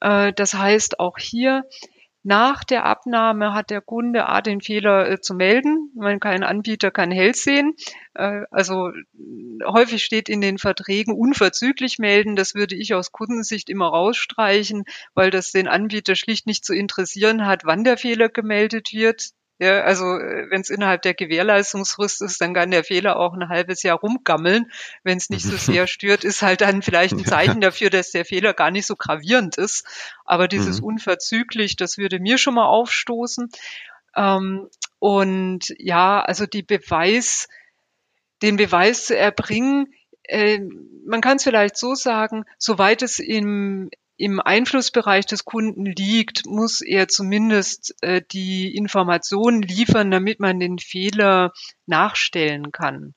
Äh, 0.00 0.32
das 0.32 0.54
heißt 0.54 0.98
auch 0.98 1.18
hier, 1.18 1.64
nach 2.26 2.64
der 2.64 2.84
Abnahme 2.84 3.54
hat 3.54 3.70
der 3.70 3.80
Kunde 3.80 4.28
A 4.28 4.42
den 4.42 4.60
Fehler 4.60 5.08
äh, 5.08 5.20
zu 5.20 5.32
melden. 5.32 5.92
Man 5.94 6.18
kein 6.18 6.42
Anbieter 6.42 6.90
kann 6.90 7.12
hell 7.12 7.36
sehen. 7.36 7.74
Äh, 8.14 8.42
also 8.50 8.90
häufig 9.64 10.02
steht 10.02 10.28
in 10.28 10.40
den 10.40 10.58
Verträgen 10.58 11.14
unverzüglich 11.14 12.00
melden. 12.00 12.34
Das 12.34 12.56
würde 12.56 12.74
ich 12.74 12.94
aus 12.94 13.12
Kundensicht 13.12 13.70
immer 13.70 13.86
rausstreichen, 13.86 14.86
weil 15.14 15.30
das 15.30 15.52
den 15.52 15.68
Anbieter 15.68 16.16
schlicht 16.16 16.48
nicht 16.48 16.64
zu 16.64 16.74
interessieren 16.74 17.46
hat, 17.46 17.64
wann 17.64 17.84
der 17.84 17.96
Fehler 17.96 18.28
gemeldet 18.28 18.92
wird. 18.92 19.30
Ja, 19.58 19.80
also 19.80 20.04
wenn 20.04 20.60
es 20.60 20.68
innerhalb 20.68 21.00
der 21.00 21.14
Gewährleistungsfrist 21.14 22.20
ist, 22.20 22.40
dann 22.42 22.52
kann 22.52 22.70
der 22.70 22.84
Fehler 22.84 23.16
auch 23.18 23.32
ein 23.32 23.48
halbes 23.48 23.82
Jahr 23.82 23.98
rumgammeln. 23.98 24.70
Wenn 25.02 25.16
es 25.16 25.30
nicht 25.30 25.44
so 25.44 25.56
sehr 25.56 25.86
stört, 25.86 26.24
ist 26.24 26.42
halt 26.42 26.60
dann 26.60 26.82
vielleicht 26.82 27.14
ein 27.14 27.24
Zeichen 27.24 27.62
dafür, 27.62 27.88
dass 27.88 28.10
der 28.10 28.26
Fehler 28.26 28.52
gar 28.52 28.70
nicht 28.70 28.86
so 28.86 28.96
gravierend 28.96 29.56
ist. 29.56 29.86
Aber 30.26 30.46
dieses 30.46 30.80
Mhm. 30.80 30.88
unverzüglich, 30.88 31.76
das 31.76 31.96
würde 31.96 32.20
mir 32.20 32.36
schon 32.36 32.54
mal 32.54 32.66
aufstoßen. 32.66 33.48
Ähm, 34.14 34.68
und 34.98 35.72
ja, 35.78 36.20
also 36.20 36.44
die 36.44 36.62
Beweis, 36.62 37.48
den 38.42 38.56
Beweis 38.56 39.06
zu 39.06 39.16
erbringen, 39.16 39.86
äh, 40.24 40.60
man 41.06 41.22
kann 41.22 41.36
es 41.38 41.44
vielleicht 41.44 41.78
so 41.78 41.94
sagen, 41.94 42.44
soweit 42.58 43.00
es 43.00 43.20
im 43.20 43.90
im 44.16 44.40
Einflussbereich 44.40 45.26
des 45.26 45.44
Kunden 45.44 45.84
liegt, 45.86 46.46
muss 46.46 46.80
er 46.80 47.08
zumindest 47.08 47.94
äh, 48.02 48.22
die 48.32 48.74
Informationen 48.74 49.62
liefern, 49.62 50.10
damit 50.10 50.40
man 50.40 50.58
den 50.58 50.78
Fehler 50.78 51.52
nachstellen 51.86 52.72
kann. 52.72 53.14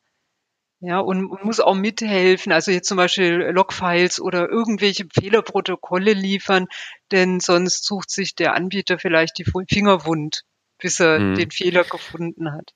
Ja, 0.82 1.00
und, 1.00 1.26
und 1.26 1.44
muss 1.44 1.60
auch 1.60 1.76
mithelfen, 1.76 2.54
also 2.54 2.72
jetzt 2.72 2.88
zum 2.88 2.96
Beispiel 2.98 3.52
Logfiles 3.54 4.22
oder 4.22 4.50
irgendwelche 4.50 5.08
Fehlerprotokolle 5.14 6.14
liefern, 6.14 6.68
denn 7.12 7.42
sonst 7.42 7.86
sucht 7.86 8.10
sich 8.10 8.34
der 8.36 8.54
Anbieter 8.54 8.98
vielleicht 8.98 9.38
die 9.38 9.46
Finger 9.70 10.06
wund, 10.06 10.44
bis 10.78 11.02
er 11.02 11.20
Mhm. 11.20 11.36
den 11.36 11.52
Fehler 11.52 11.84
gefunden 11.84 12.54
hat. 12.54 12.74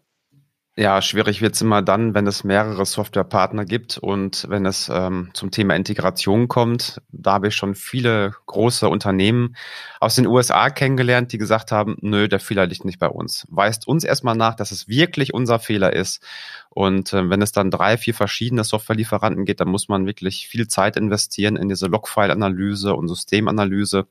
Ja, 0.76 1.04
schwierig 1.04 1.40
wird's 1.42 1.62
immer 1.62 1.84
dann, 1.84 2.16
wenn 2.16 2.26
es 2.26 2.44
mehrere 2.44 2.84
Softwarepartner 2.84 3.64
gibt 3.64 4.00
und 4.00 4.48
wenn 4.50 4.66
es 4.66 4.90
ähm, 4.92 5.30
zum 5.36 5.52
Thema 5.52 5.76
Integration 5.76 6.48
kommt. 6.48 7.00
Da 7.12 7.34
habe 7.34 7.50
ich 7.50 7.56
schon 7.56 7.76
viele 7.76 8.34
große 8.48 8.90
Unternehmen 8.90 9.56
aus 10.00 10.16
den 10.16 10.26
USA 10.26 10.72
kennengelernt, 10.72 11.32
die 11.32 11.38
gesagt 11.38 11.72
haben, 11.72 11.98
nö, 12.02 12.28
der 12.28 12.40
Fehler 12.40 12.66
liegt 12.66 12.86
nicht 12.86 12.98
bei 12.98 13.08
uns. 13.08 13.46
Weist 13.52 13.88
uns 13.88 14.04
erstmal 14.04 14.36
nach, 14.36 14.56
dass 14.56 14.72
es 14.72 14.88
wirklich 14.88 15.36
unser 15.36 15.60
Fehler 15.60 15.94
ist. 15.94 16.24
Und 16.72 17.14
äh, 17.14 17.30
wenn 17.30 17.44
es 17.44 17.52
dann 17.52 17.70
drei, 17.70 17.96
vier 17.96 18.16
verschiedene 18.16 18.64
Softwarelieferanten 18.64 19.46
geht, 19.46 19.60
dann 19.60 19.70
muss 19.70 19.90
man 19.90 20.08
wirklich 20.08 20.48
viel 20.48 20.68
Zeit 20.68 20.98
investieren 20.98 21.56
in 21.56 21.70
diese 21.70 21.86
Logfile-Analyse 21.86 22.96
und 22.96 23.10
Systemanalyse 23.10 24.08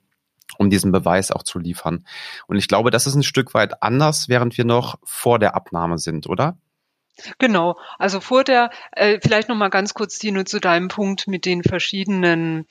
um 0.59 0.71
diesen 0.71 0.92
Beweis 0.92 1.30
auch 1.30 1.42
zu 1.42 1.59
liefern. 1.59 2.06
Und 2.47 2.56
ich 2.56 2.68
glaube, 2.68 2.90
das 2.90 3.06
ist 3.06 3.14
ein 3.14 3.23
Stück 3.23 3.54
weit 3.54 3.82
anders, 3.82 4.28
während 4.28 4.56
wir 4.56 4.64
noch 4.64 4.99
vor 5.04 5.38
der 5.38 5.54
Abnahme 5.54 5.99
sind, 5.99 6.26
oder? 6.28 6.59
Genau. 7.38 7.78
Also 7.99 8.21
vor 8.21 8.44
der, 8.44 8.71
äh, 8.92 9.18
vielleicht 9.23 9.49
noch 9.49 9.56
mal 9.56 9.68
ganz 9.68 9.94
kurz, 9.94 10.18
Tino, 10.18 10.44
zu 10.44 10.61
deinem 10.61 10.88
Punkt 10.88 11.28
mit 11.28 11.44
den 11.44 11.62
verschiedenen 11.62 12.66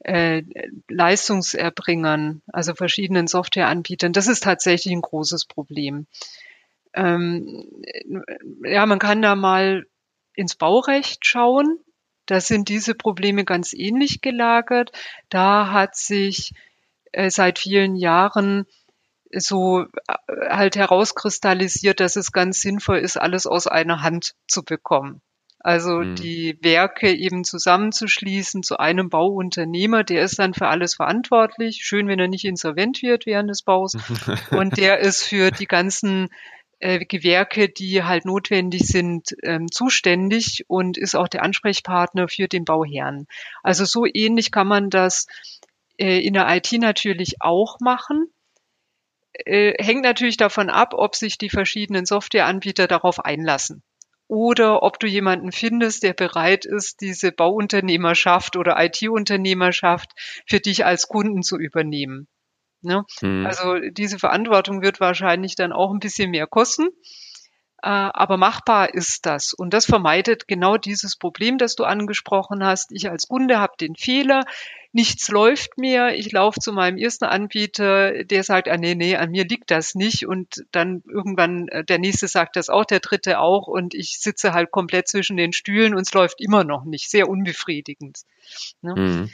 äh, 0.00 0.42
Leistungserbringern, 0.88 2.42
also 2.52 2.74
verschiedenen 2.74 3.26
Softwareanbietern. 3.26 4.12
Das 4.12 4.26
ist 4.26 4.42
tatsächlich 4.42 4.92
ein 4.92 5.02
großes 5.02 5.46
Problem. 5.46 6.06
Ähm, 6.94 7.70
ja, 8.64 8.86
man 8.86 8.98
kann 8.98 9.22
da 9.22 9.34
mal 9.34 9.86
ins 10.34 10.56
Baurecht 10.56 11.24
schauen. 11.26 11.78
Da 12.26 12.40
sind 12.40 12.68
diese 12.68 12.94
Probleme 12.94 13.44
ganz 13.44 13.72
ähnlich 13.72 14.20
gelagert. 14.20 14.90
Da 15.28 15.70
hat 15.70 15.96
sich 15.96 16.52
äh, 17.16 17.30
seit 17.30 17.58
vielen 17.58 17.96
Jahren 17.96 18.66
so 19.32 19.80
äh, 19.80 19.86
halt 20.48 20.76
herauskristallisiert, 20.76 21.98
dass 22.00 22.16
es 22.16 22.30
ganz 22.30 22.60
sinnvoll 22.60 22.98
ist, 22.98 23.16
alles 23.16 23.46
aus 23.46 23.66
einer 23.66 24.02
Hand 24.02 24.34
zu 24.46 24.62
bekommen. 24.62 25.22
Also 25.58 26.00
Mhm. 26.00 26.14
die 26.16 26.58
Werke 26.62 27.12
eben 27.12 27.42
zusammenzuschließen 27.42 28.62
zu 28.62 28.78
einem 28.78 29.08
Bauunternehmer, 29.08 30.04
der 30.04 30.22
ist 30.22 30.38
dann 30.38 30.54
für 30.54 30.68
alles 30.68 30.94
verantwortlich. 30.94 31.80
Schön, 31.82 32.06
wenn 32.06 32.20
er 32.20 32.28
nicht 32.28 32.44
insolvent 32.44 33.02
wird 33.02 33.26
während 33.26 33.50
des 33.50 33.62
Baus. 33.62 33.94
Und 34.50 34.76
der 34.76 35.00
ist 35.00 35.24
für 35.24 35.50
die 35.50 35.66
ganzen 35.66 36.28
äh, 36.78 37.04
Gewerke, 37.04 37.70
die 37.70 38.04
halt 38.04 38.26
notwendig 38.26 38.82
sind, 38.86 39.34
ähm, 39.42 39.70
zuständig 39.72 40.66
und 40.68 40.98
ist 40.98 41.16
auch 41.16 41.26
der 41.26 41.42
Ansprechpartner 41.42 42.28
für 42.28 42.48
den 42.48 42.66
Bauherrn. 42.66 43.26
Also 43.62 43.86
so 43.86 44.04
ähnlich 44.04 44.52
kann 44.52 44.68
man 44.68 44.90
das 44.90 45.26
in 45.98 46.34
der 46.34 46.48
IT 46.54 46.72
natürlich 46.72 47.36
auch 47.40 47.78
machen. 47.80 48.30
Äh, 49.32 49.82
hängt 49.82 50.02
natürlich 50.02 50.36
davon 50.36 50.70
ab, 50.70 50.94
ob 50.94 51.14
sich 51.14 51.38
die 51.38 51.50
verschiedenen 51.50 52.06
Softwareanbieter 52.06 52.86
darauf 52.86 53.24
einlassen. 53.24 53.82
Oder 54.28 54.82
ob 54.82 54.98
du 54.98 55.06
jemanden 55.06 55.52
findest, 55.52 56.02
der 56.02 56.12
bereit 56.12 56.64
ist, 56.64 57.00
diese 57.00 57.30
Bauunternehmerschaft 57.30 58.56
oder 58.56 58.76
IT-Unternehmerschaft 58.82 60.10
für 60.46 60.58
dich 60.58 60.84
als 60.84 61.06
Kunden 61.06 61.42
zu 61.42 61.58
übernehmen. 61.58 62.26
Ne? 62.82 63.04
Mhm. 63.20 63.46
Also 63.46 63.78
diese 63.90 64.18
Verantwortung 64.18 64.82
wird 64.82 65.00
wahrscheinlich 65.00 65.54
dann 65.54 65.72
auch 65.72 65.92
ein 65.92 66.00
bisschen 66.00 66.30
mehr 66.30 66.46
kosten. 66.46 66.88
Äh, 67.82 67.88
aber 67.88 68.36
machbar 68.36 68.94
ist 68.94 69.26
das. 69.26 69.52
Und 69.52 69.74
das 69.74 69.84
vermeidet 69.84 70.48
genau 70.48 70.76
dieses 70.76 71.16
Problem, 71.16 71.58
das 71.58 71.76
du 71.76 71.84
angesprochen 71.84 72.64
hast. 72.64 72.90
Ich 72.90 73.10
als 73.10 73.28
Kunde 73.28 73.58
habe 73.58 73.74
den 73.78 73.96
Fehler, 73.96 74.44
nichts 74.92 75.28
läuft 75.28 75.76
mehr. 75.76 76.16
Ich 76.16 76.32
laufe 76.32 76.58
zu 76.58 76.72
meinem 76.72 76.96
ersten 76.96 77.26
Anbieter, 77.26 78.24
der 78.24 78.42
sagt, 78.44 78.68
ah, 78.68 78.78
nee, 78.78 78.94
nee, 78.94 79.16
an 79.16 79.30
mir 79.30 79.44
liegt 79.44 79.70
das 79.70 79.94
nicht. 79.94 80.26
Und 80.26 80.64
dann 80.72 81.02
irgendwann 81.06 81.68
äh, 81.68 81.84
der 81.84 81.98
nächste 81.98 82.28
sagt 82.28 82.56
das 82.56 82.70
auch, 82.70 82.86
der 82.86 83.00
dritte 83.00 83.40
auch. 83.40 83.66
Und 83.66 83.94
ich 83.94 84.18
sitze 84.20 84.54
halt 84.54 84.70
komplett 84.70 85.06
zwischen 85.06 85.36
den 85.36 85.52
Stühlen 85.52 85.94
und 85.94 86.00
es 86.00 86.14
läuft 86.14 86.40
immer 86.40 86.64
noch 86.64 86.84
nicht. 86.84 87.10
Sehr 87.10 87.28
unbefriedigend. 87.28 88.20
Ne? 88.80 88.94
Mhm. 88.96 89.30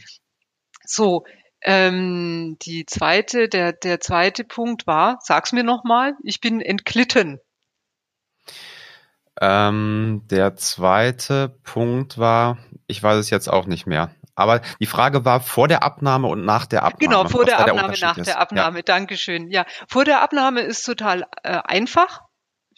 So, 0.84 1.24
ähm, 1.62 2.56
die 2.62 2.86
zweite, 2.86 3.48
der, 3.48 3.72
der 3.72 4.00
zweite 4.00 4.42
Punkt 4.42 4.88
war, 4.88 5.20
sag's 5.22 5.52
mir 5.52 5.62
nochmal, 5.62 6.16
ich 6.24 6.40
bin 6.40 6.60
entglitten. 6.60 7.38
Ähm, 9.40 10.22
der 10.30 10.56
zweite 10.56 11.56
Punkt 11.64 12.18
war, 12.18 12.58
ich 12.86 13.02
weiß 13.02 13.18
es 13.18 13.30
jetzt 13.30 13.48
auch 13.48 13.66
nicht 13.66 13.86
mehr. 13.86 14.14
Aber 14.34 14.60
die 14.80 14.86
Frage 14.86 15.24
war 15.24 15.40
vor 15.40 15.68
der 15.68 15.82
Abnahme 15.82 16.28
und 16.28 16.44
nach 16.44 16.66
der 16.66 16.84
Abnahme. 16.84 16.98
Genau, 17.00 17.28
vor 17.28 17.44
der 17.44 17.60
Abnahme, 17.60 17.92
der 17.92 18.08
nach 18.08 18.18
ist. 18.18 18.26
der 18.26 18.40
Abnahme. 18.40 18.78
Ja. 18.78 18.82
Dankeschön. 18.82 19.50
Ja, 19.50 19.66
vor 19.88 20.04
der 20.04 20.22
Abnahme 20.22 20.60
ist 20.60 20.84
total 20.84 21.26
äh, 21.42 21.58
einfach 21.64 22.22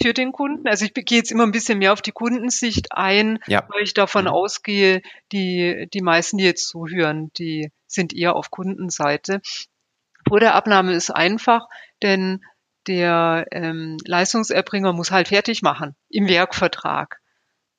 für 0.03 0.13
den 0.13 0.33
Kunden. 0.33 0.67
Also 0.67 0.85
ich 0.85 0.95
gehe 0.95 1.19
jetzt 1.19 1.31
immer 1.31 1.45
ein 1.45 1.53
bisschen 1.53 1.79
mehr 1.79 1.93
auf 1.93 2.03
die 2.03 2.13
Kundensicht 2.13 2.89
ein, 2.93 3.39
ja. 3.47 3.65
weil 3.69 3.83
ich 3.83 3.95
davon 3.95 4.25
mhm. 4.25 4.31
ausgehe, 4.31 5.03
die, 5.33 5.89
die 5.93 6.03
meisten, 6.03 6.39
die 6.39 6.45
jetzt 6.45 6.69
zuhören, 6.69 7.31
die 7.39 7.71
sind 7.87 8.13
eher 8.13 8.35
auf 8.35 8.51
Kundenseite. 8.51 9.41
Vor 10.27 10.41
der 10.41 10.55
Abnahme 10.55 10.95
ist 10.95 11.11
einfach, 11.11 11.67
denn 12.03 12.45
der 12.87 13.47
ähm, 13.51 13.97
Leistungserbringer 14.05 14.93
muss 14.93 15.11
halt 15.11 15.29
fertig 15.29 15.63
machen 15.63 15.95
im 16.09 16.29
Werkvertrag. 16.29 17.21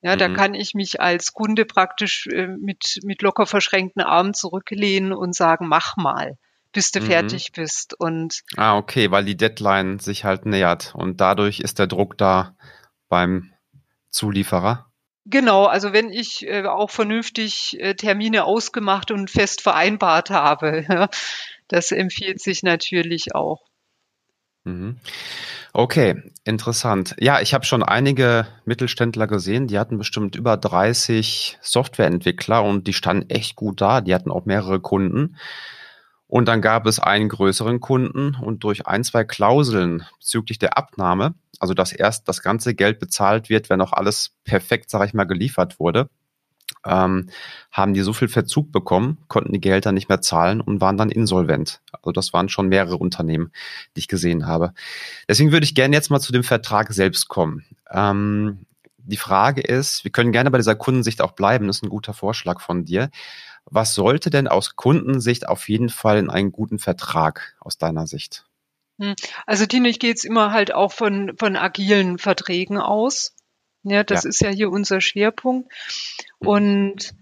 Ja, 0.02 0.16
mhm. 0.16 0.20
da 0.20 0.30
kann 0.30 0.54
ich 0.54 0.74
mich 0.74 1.02
als 1.02 1.34
Kunde 1.34 1.66
praktisch 1.66 2.28
äh, 2.28 2.48
mit, 2.48 3.00
mit 3.04 3.22
locker 3.22 3.46
verschränkten 3.46 4.04
Armen 4.04 4.34
zurücklehnen 4.34 5.14
und 5.14 5.36
sagen, 5.36 5.68
mach 5.68 5.98
mal, 5.98 6.38
bis 6.72 6.92
du 6.92 7.02
mhm. 7.02 7.06
fertig 7.06 7.52
bist. 7.54 8.00
Und 8.00 8.44
ah, 8.58 8.78
okay, 8.78 9.10
weil 9.10 9.26
die 9.26 9.38
Deadline 9.38 10.00
sich 10.00 10.24
halt 10.24 10.46
nähert 10.46 10.94
und 10.96 11.22
dadurch 11.22 11.60
ist 11.60 11.80
der 11.80 11.88
Druck 11.88 12.18
da 12.18 12.56
beim 13.10 13.52
Zulieferer. 14.12 14.86
Genau, 15.26 15.66
also 15.66 15.92
wenn 15.92 16.12
ich 16.12 16.46
äh, 16.48 16.66
auch 16.66 16.92
vernünftig 16.92 17.80
äh, 17.80 17.96
Termine 17.96 18.46
ausgemacht 18.46 19.10
und 19.10 19.32
fest 19.32 19.62
vereinbart 19.62 20.30
habe, 20.30 20.86
das 21.68 21.92
empfiehlt 21.92 22.42
sich 22.42 22.62
natürlich 22.62 23.34
auch. 23.34 23.64
Mhm. 24.66 24.98
Okay, 25.74 26.24
interessant. 26.44 27.16
Ja, 27.20 27.40
ich 27.40 27.54
habe 27.54 27.66
schon 27.66 27.84
einige 27.84 28.48
Mittelständler 28.66 29.28
gesehen, 29.28 29.68
die 29.68 29.78
hatten 29.78 29.98
bestimmt 29.98 30.36
über 30.36 30.58
30 30.58 31.60
Softwareentwickler 31.62 32.64
und 32.64 32.88
die 32.88 32.94
standen 32.94 33.30
echt 33.30 33.56
gut 33.56 33.80
da. 33.80 34.02
Die 34.02 34.14
hatten 34.14 34.32
auch 34.32 34.46
mehrere 34.46 34.80
Kunden. 34.80 35.38
Und 36.28 36.48
dann 36.48 36.62
gab 36.62 36.88
es 36.88 37.00
einen 37.00 37.30
größeren 37.30 37.80
Kunden 37.80 38.36
und 38.36 38.64
durch 38.64 38.88
ein, 38.88 39.04
zwei 39.04 39.24
Klauseln 39.24 40.04
bezüglich 40.20 40.58
der 40.58 40.78
Abnahme, 40.78 41.36
also 41.60 41.76
dass 41.76 41.94
erst 41.94 42.28
das 42.28 42.42
ganze 42.42 42.74
Geld 42.74 43.00
bezahlt 43.00 43.48
wird, 43.50 43.70
wenn 43.70 43.82
auch 43.82 43.94
alles 43.94 44.32
perfekt, 44.44 44.90
sage 44.90 45.06
ich 45.06 45.14
mal, 45.14 45.26
geliefert 45.26 45.80
wurde, 45.80 46.10
ähm, 46.86 47.28
haben 47.72 47.94
die 47.94 48.02
so 48.02 48.14
viel 48.14 48.28
Verzug 48.28 48.72
bekommen, 48.72 49.18
konnten 49.28 49.54
die 49.54 49.62
Gehälter 49.62 49.92
nicht 49.92 50.10
mehr 50.10 50.22
zahlen 50.22 50.62
und 50.62 50.82
waren 50.82 50.98
dann 50.98 51.10
insolvent. 51.10 51.82
Also 51.92 52.12
das 52.12 52.34
waren 52.34 52.50
schon 52.50 52.70
mehrere 52.70 52.98
Unternehmen, 52.98 53.52
die 53.96 54.00
ich 54.00 54.08
gesehen 54.08 54.48
habe. 54.48 54.74
Deswegen 55.28 55.52
würde 55.52 55.66
ich 55.66 55.76
gerne 55.76 55.96
jetzt 55.96 56.10
mal 56.10 56.20
zu 56.20 56.32
dem 56.32 56.44
Vertrag 56.44 56.94
selbst 56.94 57.28
kommen. 57.28 57.66
Ähm, 57.92 58.66
die 58.98 59.18
Frage 59.18 59.62
ist, 59.62 60.04
wir 60.04 60.12
können 60.12 60.32
gerne 60.32 60.52
bei 60.52 60.58
dieser 60.58 60.76
Kundensicht 60.76 61.22
auch 61.22 61.34
bleiben, 61.34 61.68
das 61.68 61.78
ist 61.78 61.84
ein 61.84 61.90
guter 61.90 62.14
Vorschlag 62.14 62.60
von 62.60 62.86
dir. 62.86 63.10
Was 63.66 63.96
sollte 63.96 64.30
denn 64.30 64.48
aus 64.48 64.76
Kundensicht 64.76 65.48
auf 65.48 65.70
jeden 65.70 65.90
Fall 65.90 66.18
in 66.18 66.30
einen 66.30 66.52
guten 66.52 66.80
Vertrag 66.80 67.56
aus 67.60 67.78
deiner 67.78 68.08
Sicht? 68.08 68.46
Hm. 69.00 69.16
Also 69.46 69.66
Tine, 69.66 69.90
ich 69.90 70.00
gehe 70.00 70.10
jetzt 70.10 70.26
immer 70.26 70.52
halt 70.52 70.74
auch 70.74 70.92
von, 70.92 71.34
von 71.38 71.56
agilen 71.56 72.18
Verträgen 72.18 72.78
aus. 72.78 73.36
Ja, 73.86 74.04
das 74.04 74.24
ja. 74.24 74.30
ist 74.30 74.42
ja 74.42 74.50
hier 74.50 74.72
unser 74.72 75.00
Schwerpunkt. 75.00 75.72
Mhm. 76.40 76.48
Und 76.48 77.16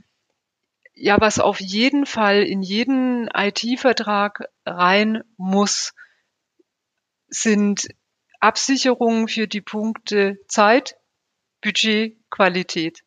ja, 0.96 1.20
was 1.20 1.40
auf 1.40 1.60
jeden 1.60 2.06
Fall 2.06 2.44
in 2.44 2.62
jeden 2.62 3.28
IT-Vertrag 3.28 4.48
rein 4.66 5.24
muss, 5.38 5.94
sind 7.28 7.88
Absicherungen 8.40 9.28
für 9.28 9.48
die 9.48 9.62
Punkte 9.62 10.38
Zeit, 10.48 10.96
Budget, 11.62 12.18
Qualität. 12.30 13.04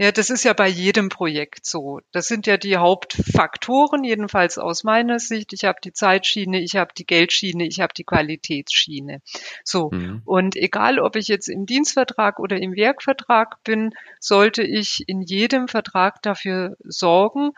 Ja, 0.00 0.12
das 0.12 0.30
ist 0.30 0.44
ja 0.44 0.52
bei 0.52 0.68
jedem 0.68 1.08
Projekt 1.08 1.66
so. 1.66 2.00
Das 2.12 2.28
sind 2.28 2.46
ja 2.46 2.56
die 2.56 2.76
Hauptfaktoren, 2.76 4.04
jedenfalls 4.04 4.56
aus 4.56 4.84
meiner 4.84 5.18
Sicht. 5.18 5.52
Ich 5.52 5.64
habe 5.64 5.80
die 5.82 5.92
Zeitschiene, 5.92 6.60
ich 6.60 6.76
habe 6.76 6.92
die 6.96 7.04
Geldschiene, 7.04 7.66
ich 7.66 7.80
habe 7.80 7.92
die 7.96 8.04
Qualitätsschiene. 8.04 9.22
So. 9.64 9.90
Mhm. 9.90 10.22
Und 10.24 10.54
egal, 10.54 11.00
ob 11.00 11.16
ich 11.16 11.26
jetzt 11.26 11.48
im 11.48 11.66
Dienstvertrag 11.66 12.38
oder 12.38 12.58
im 12.58 12.76
Werkvertrag 12.76 13.64
bin, 13.64 13.92
sollte 14.20 14.62
ich 14.62 15.02
in 15.08 15.20
jedem 15.20 15.66
Vertrag 15.66 16.22
dafür 16.22 16.76
sorgen, 16.84 17.50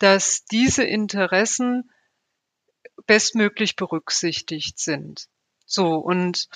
dass 0.00 0.44
diese 0.44 0.82
Interessen 0.82 1.92
bestmöglich 3.06 3.76
berücksichtigt 3.76 4.80
sind. 4.80 5.28
So. 5.66 5.94
Und 5.94 6.48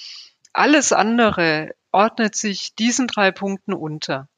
alles 0.53 0.93
andere 0.93 1.71
ordnet 1.93 2.35
sich 2.35 2.75
diesen 2.75 3.07
drei 3.07 3.31
Punkten 3.31 3.75
unter. 3.75 4.29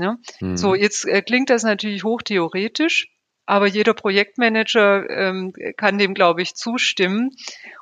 Ja? 0.00 0.16
Mhm. 0.40 0.56
So, 0.56 0.74
jetzt 0.74 1.04
äh, 1.06 1.22
klingt 1.22 1.50
das 1.50 1.62
natürlich 1.62 2.04
hochtheoretisch, 2.04 3.08
aber 3.46 3.66
jeder 3.66 3.94
Projektmanager 3.94 5.08
ähm, 5.10 5.52
kann 5.76 5.98
dem, 5.98 6.14
glaube 6.14 6.42
ich, 6.42 6.54
zustimmen. 6.54 7.30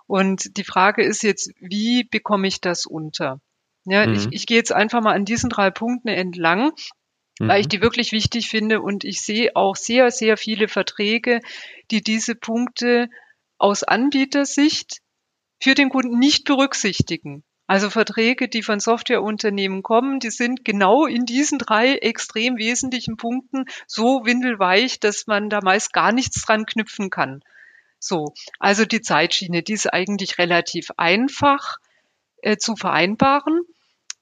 Und 0.06 0.56
die 0.56 0.64
Frage 0.64 1.02
ist 1.02 1.22
jetzt, 1.22 1.52
wie 1.60 2.04
bekomme 2.04 2.48
ich 2.48 2.60
das 2.60 2.86
unter? 2.86 3.40
Ja, 3.84 4.06
mhm. 4.06 4.14
ich, 4.14 4.28
ich 4.30 4.46
gehe 4.46 4.56
jetzt 4.56 4.72
einfach 4.72 5.02
mal 5.02 5.14
an 5.14 5.24
diesen 5.24 5.50
drei 5.50 5.70
Punkten 5.70 6.08
entlang, 6.08 6.72
mhm. 7.38 7.48
weil 7.48 7.60
ich 7.60 7.66
mhm. 7.66 7.70
die 7.70 7.82
wirklich 7.82 8.12
wichtig 8.12 8.48
finde. 8.48 8.80
Und 8.80 9.04
ich 9.04 9.20
sehe 9.20 9.56
auch 9.56 9.76
sehr, 9.76 10.10
sehr 10.10 10.36
viele 10.36 10.68
Verträge, 10.68 11.40
die 11.90 12.02
diese 12.02 12.34
Punkte 12.34 13.08
aus 13.58 13.82
Anbietersicht 13.82 15.00
für 15.60 15.74
den 15.74 15.90
Kunden 15.90 16.18
nicht 16.18 16.44
berücksichtigen. 16.44 17.44
Also 17.68 17.90
Verträge, 17.90 18.48
die 18.48 18.62
von 18.62 18.80
Softwareunternehmen 18.80 19.82
kommen, 19.82 20.20
die 20.20 20.30
sind 20.30 20.64
genau 20.64 21.04
in 21.04 21.26
diesen 21.26 21.58
drei 21.58 21.96
extrem 21.96 22.56
wesentlichen 22.56 23.18
Punkten 23.18 23.66
so 23.86 24.24
windelweich, 24.24 25.00
dass 25.00 25.26
man 25.26 25.50
da 25.50 25.60
meist 25.62 25.92
gar 25.92 26.10
nichts 26.10 26.40
dran 26.40 26.64
knüpfen 26.64 27.10
kann. 27.10 27.42
So, 27.98 28.32
also 28.58 28.86
die 28.86 29.02
Zeitschiene, 29.02 29.62
die 29.62 29.74
ist 29.74 29.92
eigentlich 29.92 30.38
relativ 30.38 30.92
einfach 30.96 31.76
äh, 32.40 32.56
zu 32.56 32.74
vereinbaren. 32.74 33.60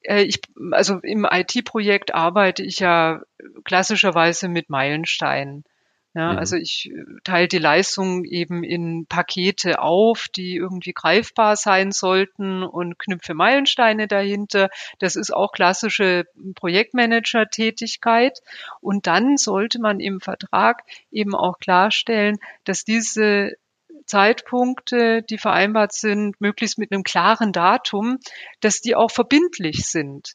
Äh, 0.03 0.25
ich, 0.25 0.41
also 0.73 0.99
im 0.99 1.25
IT-Projekt 1.25 2.17
arbeite 2.17 2.65
ich 2.65 2.81
ja 2.81 3.23
klassischerweise 3.63 4.49
mit 4.49 4.71
Meilensteinen. 4.71 5.63
Ja, 6.17 6.33
mhm. 6.33 6.39
Also 6.39 6.57
ich 6.57 6.91
äh, 6.91 7.05
teile 7.25 7.47
die 7.47 7.59
Leistung 7.59 8.25
eben 8.25 8.65
in 8.65 9.05
Pakete 9.07 9.81
auf, 9.81 10.29
die 10.35 10.57
irgendwie 10.57 10.95
greifbar 10.95 11.57
sein 11.57 11.93
sollten 11.93 12.63
und 12.63 12.99
knüpfe 12.99 13.35
Meilensteine 13.35 14.09
dahinter. 14.09 14.71
Das 14.99 15.17
ist 15.17 15.31
auch 15.31 15.53
klassische 15.53 16.25
Projektmanager-Tätigkeit. 16.55 18.41
Und 18.81 19.07
dann 19.07 19.37
sollte 19.37 19.79
man 19.79 20.01
im 20.01 20.23
Vertrag 20.23 20.85
eben 21.13 21.35
auch 21.35 21.59
klarstellen, 21.59 22.39
dass 22.65 22.85
diese 22.85 23.53
Zeitpunkte, 24.07 25.23
die 25.23 25.37
vereinbart 25.37 25.93
sind, 25.93 26.41
möglichst 26.41 26.79
mit 26.79 26.93
einem 26.93 27.03
klaren 27.03 27.53
Datum, 27.53 28.21
dass 28.61 28.81
die 28.81 28.95
auch 28.95 29.11
verbindlich 29.11 29.85
sind. 29.85 30.33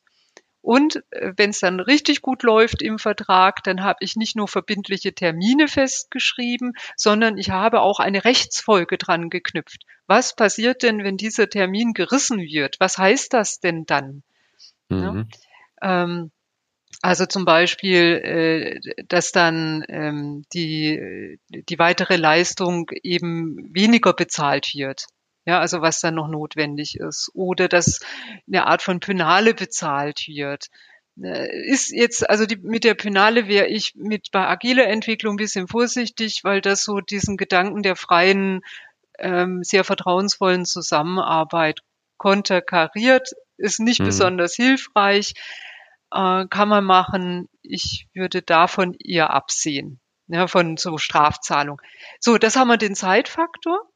Und 0.62 1.04
äh, 1.12 1.34
wenn 1.38 1.50
es 1.50 1.60
dann 1.60 1.80
richtig 1.80 2.22
gut 2.22 2.44
läuft 2.44 2.82
im 2.82 3.00
Vertrag, 3.00 3.64
dann 3.64 3.84
habe 3.84 4.00
ich 4.02 4.16
nicht 4.16 4.36
nur 4.36 4.48
verbindliche 4.48 5.14
Termine 5.14 5.68
festgeschrieben, 5.68 6.74
sondern 6.96 7.38
ich 7.38 7.50
habe 7.50 7.82
auch 7.82 8.00
eine 8.00 8.24
Rechtsfolge 8.26 8.98
dran 8.98 9.30
geknüpft. 9.30 9.86
Was 10.08 10.36
passiert 10.36 10.84
denn, 10.84 11.04
wenn 11.04 11.18
dieser 11.18 11.50
Termin 11.50 11.94
gerissen 11.94 12.40
wird? 12.40 12.76
Was 12.80 12.98
heißt 12.98 13.34
das 13.34 13.60
denn 13.60 13.86
dann? 13.86 14.24
Mhm. 14.90 15.28
Ja, 15.82 16.04
ähm, 16.04 16.32
also 17.02 17.26
zum 17.26 17.46
Beispiel, 17.46 18.80
äh, 18.84 19.04
dass 19.08 19.32
dann 19.32 19.84
ähm, 19.90 20.44
die, 20.54 21.40
die 21.50 21.80
weitere 21.80 22.18
Leistung 22.18 22.92
eben 23.02 23.74
weniger 23.74 24.14
bezahlt 24.14 24.76
wird. 24.76 25.06
Ja, 25.46 25.60
also 25.60 25.82
was 25.82 26.00
dann 26.02 26.16
noch 26.16 26.28
notwendig 26.28 26.98
ist. 27.00 27.32
Oder 27.34 27.68
dass 27.68 28.00
eine 28.48 28.68
Art 28.68 28.82
von 28.82 29.00
Penale 29.00 29.54
bezahlt 29.54 30.28
wird. 30.28 30.68
Äh, 31.22 31.66
ist 31.68 31.92
jetzt, 31.92 32.30
also 32.30 32.46
die, 32.46 32.58
mit 32.58 32.84
der 32.84 32.94
Penale 32.94 33.48
wäre 33.48 33.68
ich 33.68 33.96
mit 33.96 34.30
bei 34.32 34.48
agiler 34.48 34.88
Entwicklung 34.88 35.34
ein 35.34 35.38
bisschen 35.38 35.68
vorsichtig, 35.68 36.42
weil 36.44 36.62
das 36.62 36.84
so 36.84 37.00
diesen 37.00 37.38
Gedanken 37.38 37.84
der 37.84 37.96
freien 37.96 38.62
ähm, 39.20 39.64
sehr 39.64 39.84
vertrauensvollen 39.84 40.66
Zusammenarbeit 40.66 41.80
konterkariert, 42.18 43.30
ist 43.58 43.80
nicht 43.80 44.00
mhm. 44.00 44.06
besonders 44.06 44.56
hilfreich, 44.56 45.34
äh, 46.12 46.46
kann 46.48 46.70
man 46.70 46.84
machen. 46.84 47.50
Ich 47.62 48.08
würde 48.14 48.42
davon 48.42 48.94
eher 48.94 49.32
absehen, 49.32 50.00
ja, 50.28 50.48
von 50.48 50.78
so 50.78 50.98
Strafzahlung. 50.98 51.82
So, 52.20 52.38
das 52.38 52.56
haben 52.56 52.68
wir 52.68 52.78
den 52.78 52.96
Zeitfaktor. 52.96 53.91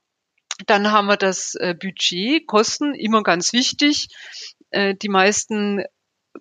Dann 0.67 0.91
haben 0.91 1.07
wir 1.07 1.17
das 1.17 1.55
äh, 1.55 1.75
Budget, 1.79 2.47
Kosten, 2.47 2.93
immer 2.95 3.23
ganz 3.23 3.51
wichtig. 3.53 4.07
Äh, 4.69 4.95
die 4.95 5.09
meisten 5.09 5.83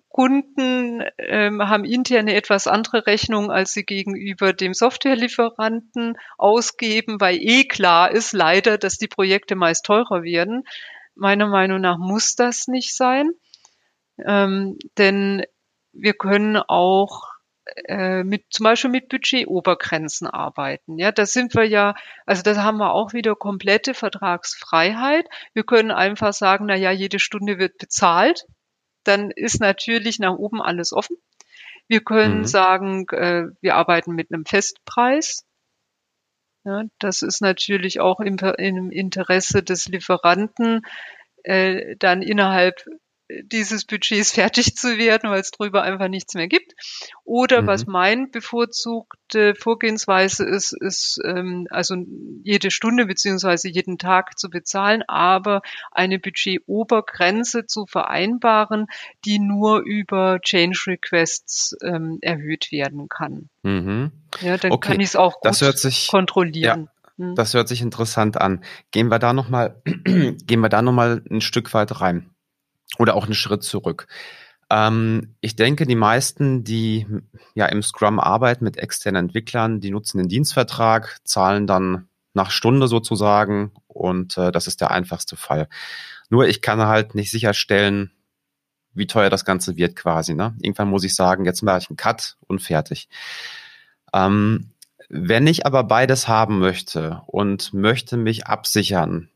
Kunden 0.09 1.03
ähm, 1.17 1.61
haben 1.61 1.85
intern 1.85 2.19
eine 2.19 2.35
etwas 2.35 2.67
andere 2.67 3.05
Rechnung, 3.05 3.51
als 3.51 3.73
sie 3.73 3.83
gegenüber 3.83 4.53
dem 4.53 4.73
Softwarelieferanten 4.73 6.17
ausgeben, 6.37 7.19
weil 7.19 7.37
eh 7.37 7.65
klar 7.65 8.11
ist 8.11 8.33
leider, 8.33 8.77
dass 8.77 8.97
die 8.97 9.07
Projekte 9.07 9.55
meist 9.55 9.85
teurer 9.85 10.23
werden. 10.23 10.63
Meiner 11.15 11.47
Meinung 11.47 11.81
nach 11.81 11.97
muss 11.97 12.35
das 12.35 12.67
nicht 12.67 12.95
sein, 12.95 13.29
ähm, 14.25 14.77
denn 14.97 15.43
wir 15.93 16.13
können 16.13 16.57
auch 16.57 17.34
äh, 17.85 18.23
mit 18.23 18.45
zum 18.49 18.63
Beispiel 18.63 18.91
mit 18.91 19.09
Budgetobergrenzen 19.09 20.27
arbeiten. 20.27 20.97
Ja, 20.97 21.11
da 21.11 21.25
sind 21.25 21.55
wir 21.55 21.65
ja, 21.65 21.95
also 22.25 22.41
da 22.41 22.55
haben 22.63 22.77
wir 22.77 22.93
auch 22.93 23.13
wieder 23.13 23.35
komplette 23.35 23.93
Vertragsfreiheit. 23.93 25.27
Wir 25.53 25.63
können 25.63 25.91
einfach 25.91 26.33
sagen, 26.33 26.65
na 26.67 26.75
ja, 26.75 26.91
jede 26.91 27.19
Stunde 27.19 27.57
wird 27.57 27.77
bezahlt 27.77 28.45
dann 29.05 29.31
ist 29.31 29.61
natürlich 29.61 30.19
nach 30.19 30.35
oben 30.35 30.61
alles 30.61 30.91
offen. 30.91 31.17
Wir 31.87 32.01
können 32.01 32.39
mhm. 32.39 32.45
sagen, 32.45 33.07
äh, 33.09 33.45
wir 33.61 33.75
arbeiten 33.75 34.13
mit 34.13 34.31
einem 34.31 34.45
Festpreis. 34.45 35.45
Ja, 36.63 36.83
das 36.97 37.21
ist 37.21 37.41
natürlich 37.41 37.99
auch 37.99 38.19
im, 38.19 38.37
im 38.37 38.89
Interesse 38.89 39.61
des 39.61 39.85
Lieferanten, 39.85 40.81
äh, 41.43 41.95
dann 41.97 42.23
innerhalb 42.23 42.83
dieses 43.29 43.85
Budgets 43.85 44.31
fertig 44.33 44.75
zu 44.75 44.97
werden, 44.97 45.29
weil 45.29 45.39
es 45.39 45.51
drüber 45.51 45.83
einfach 45.83 46.07
nichts 46.07 46.33
mehr 46.33 46.47
gibt. 46.47 46.73
Oder 47.23 47.63
mhm. 47.63 47.67
was 47.67 47.85
mein 47.87 48.31
bevorzugte 48.31 49.55
Vorgehensweise 49.55 50.45
ist, 50.45 50.73
ist 50.79 51.19
ähm, 51.25 51.67
also 51.69 51.95
jede 52.43 52.71
Stunde 52.71 53.05
beziehungsweise 53.05 53.69
jeden 53.69 53.97
Tag 53.97 54.37
zu 54.37 54.49
bezahlen, 54.49 55.03
aber 55.07 55.61
eine 55.91 56.19
Budgetobergrenze 56.19 57.65
zu 57.65 57.85
vereinbaren, 57.85 58.87
die 59.25 59.39
nur 59.39 59.81
über 59.81 60.39
Change 60.41 60.79
Requests 60.87 61.75
ähm, 61.81 62.19
erhöht 62.21 62.71
werden 62.71 63.09
kann. 63.09 63.49
Mhm. 63.63 64.11
Ja, 64.41 64.57
dann 64.57 64.71
okay. 64.71 64.89
kann 64.89 64.99
ich 64.99 65.09
es 65.09 65.15
auch 65.15 65.39
gut 65.39 65.55
sich, 65.55 66.07
kontrollieren. 66.09 66.89
Ja, 67.17 67.25
hm. 67.25 67.35
das 67.35 67.53
hört 67.53 67.69
sich 67.69 67.81
interessant 67.81 68.39
an. 68.39 68.63
Gehen 68.91 69.07
wir 69.07 69.19
da 69.19 69.33
noch 69.33 69.49
mal, 69.49 69.81
gehen 69.85 70.59
wir 70.59 70.69
da 70.69 70.81
noch 70.81 70.91
mal 70.91 71.23
ein 71.29 71.41
Stück 71.41 71.73
weit 71.73 72.01
rein 72.01 72.34
oder 72.97 73.15
auch 73.15 73.25
einen 73.25 73.33
Schritt 73.33 73.63
zurück. 73.63 74.07
Ähm, 74.69 75.35
ich 75.41 75.55
denke, 75.55 75.85
die 75.85 75.95
meisten, 75.95 76.63
die 76.63 77.05
ja 77.53 77.67
im 77.67 77.83
Scrum 77.83 78.19
arbeiten 78.19 78.63
mit 78.63 78.77
externen 78.77 79.27
Entwicklern, 79.27 79.79
die 79.79 79.91
nutzen 79.91 80.17
den 80.17 80.27
Dienstvertrag, 80.27 81.19
zahlen 81.23 81.67
dann 81.67 82.07
nach 82.33 82.51
Stunde 82.51 82.87
sozusagen 82.87 83.71
und 83.87 84.37
äh, 84.37 84.51
das 84.51 84.67
ist 84.67 84.81
der 84.81 84.91
einfachste 84.91 85.35
Fall. 85.37 85.69
Nur 86.29 86.47
ich 86.47 86.61
kann 86.61 86.79
halt 86.81 87.15
nicht 87.15 87.31
sicherstellen, 87.31 88.11
wie 88.93 89.07
teuer 89.07 89.29
das 89.29 89.45
Ganze 89.45 89.77
wird 89.77 89.95
quasi. 89.95 90.33
Ne? 90.33 90.55
Irgendwann 90.61 90.89
muss 90.89 91.03
ich 91.03 91.15
sagen, 91.15 91.45
jetzt 91.45 91.61
mache 91.61 91.79
ich 91.79 91.89
einen 91.89 91.97
Cut 91.97 92.37
und 92.47 92.61
fertig. 92.61 93.09
Ähm, 94.13 94.71
wenn 95.09 95.45
ich 95.45 95.65
aber 95.65 95.83
beides 95.83 96.27
haben 96.27 96.59
möchte 96.59 97.21
und 97.27 97.73
möchte 97.73 98.17
mich 98.17 98.47
absichern, 98.47 99.29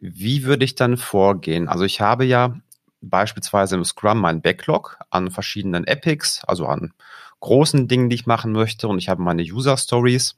wie 0.00 0.44
würde 0.44 0.64
ich 0.64 0.76
dann 0.76 0.96
vorgehen? 0.96 1.68
Also 1.68 1.84
ich 1.84 2.00
habe 2.00 2.24
ja 2.24 2.56
beispielsweise 3.00 3.76
im 3.76 3.84
Scrum 3.84 4.20
mein 4.20 4.42
Backlog 4.42 4.98
an 5.10 5.30
verschiedenen 5.30 5.86
Epics, 5.86 6.42
also 6.44 6.66
an 6.66 6.92
großen 7.40 7.88
Dingen, 7.88 8.10
die 8.10 8.16
ich 8.16 8.26
machen 8.26 8.52
möchte 8.52 8.88
und 8.88 8.98
ich 8.98 9.08
habe 9.08 9.22
meine 9.22 9.42
User 9.42 9.76
Stories. 9.76 10.36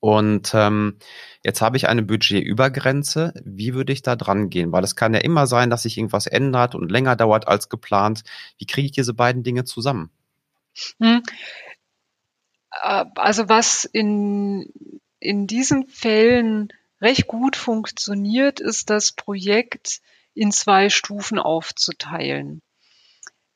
Und 0.00 0.50
ähm, 0.52 0.98
jetzt 1.44 1.62
habe 1.62 1.76
ich 1.76 1.88
eine 1.88 2.02
Budgetübergrenze. 2.02 3.34
Wie 3.44 3.72
würde 3.72 3.92
ich 3.92 4.02
da 4.02 4.16
dran 4.16 4.50
gehen? 4.50 4.72
Weil 4.72 4.82
es 4.82 4.96
kann 4.96 5.14
ja 5.14 5.20
immer 5.20 5.46
sein, 5.46 5.70
dass 5.70 5.82
sich 5.82 5.96
irgendwas 5.96 6.26
ändert 6.26 6.74
und 6.74 6.90
länger 6.90 7.14
dauert 7.14 7.46
als 7.46 7.68
geplant. 7.68 8.24
Wie 8.58 8.66
kriege 8.66 8.86
ich 8.86 8.92
diese 8.92 9.14
beiden 9.14 9.44
Dinge 9.44 9.64
zusammen? 9.64 10.10
Hm. 10.98 11.22
Äh, 12.82 13.04
also 13.14 13.48
was 13.48 13.84
in, 13.84 14.72
in 15.20 15.46
diesen 15.46 15.86
Fällen 15.86 16.72
recht 17.00 17.28
gut 17.28 17.54
funktioniert, 17.54 18.58
ist 18.58 18.90
das 18.90 19.12
Projekt 19.12 20.00
in 20.34 20.52
zwei 20.52 20.88
Stufen 20.88 21.38
aufzuteilen. 21.38 22.62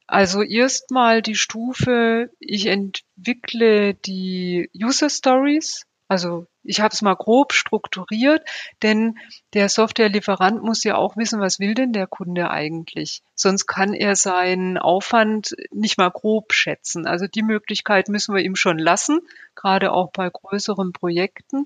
Also 0.07 0.43
erstmal 0.43 1.21
die 1.21 1.35
Stufe, 1.35 2.31
ich 2.39 2.67
entwickle 2.67 3.95
die 3.95 4.71
User 4.75 5.11
Stories, 5.11 5.85
also 6.09 6.47
ich 6.63 6.81
habe 6.81 6.93
es 6.93 7.03
mal 7.03 7.15
grob 7.15 7.53
strukturiert, 7.53 8.47
denn 8.83 9.19
der 9.55 9.69
Softwarelieferant 9.69 10.63
muss 10.63 10.85
ja 10.85 10.97
auch 10.97 11.17
wissen, 11.17 11.41
was 11.41 11.59
will 11.59 11.75
denn 11.75 11.93
der 11.93 12.07
Kunde 12.07 12.51
eigentlich. 12.51 13.23
Sonst 13.35 13.67
kann 13.67 13.93
er 13.93 14.15
seinen 14.15 14.79
Aufwand 14.79 15.57
nicht 15.73 15.99
mal 15.99 16.11
grob 16.11 16.53
schätzen. 16.53 17.07
Also 17.07 17.27
die 17.27 17.43
Möglichkeit 17.43 18.09
müssen 18.09 18.35
wir 18.35 18.43
ihm 18.43 18.57
schon 18.57 18.79
lassen, 18.79 19.21
gerade 19.57 19.93
auch 19.93 20.13
bei 20.13 20.29
größeren 20.31 20.93
Projekten. 20.93 21.65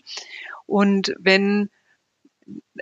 Und 0.66 1.14
wenn 1.18 1.70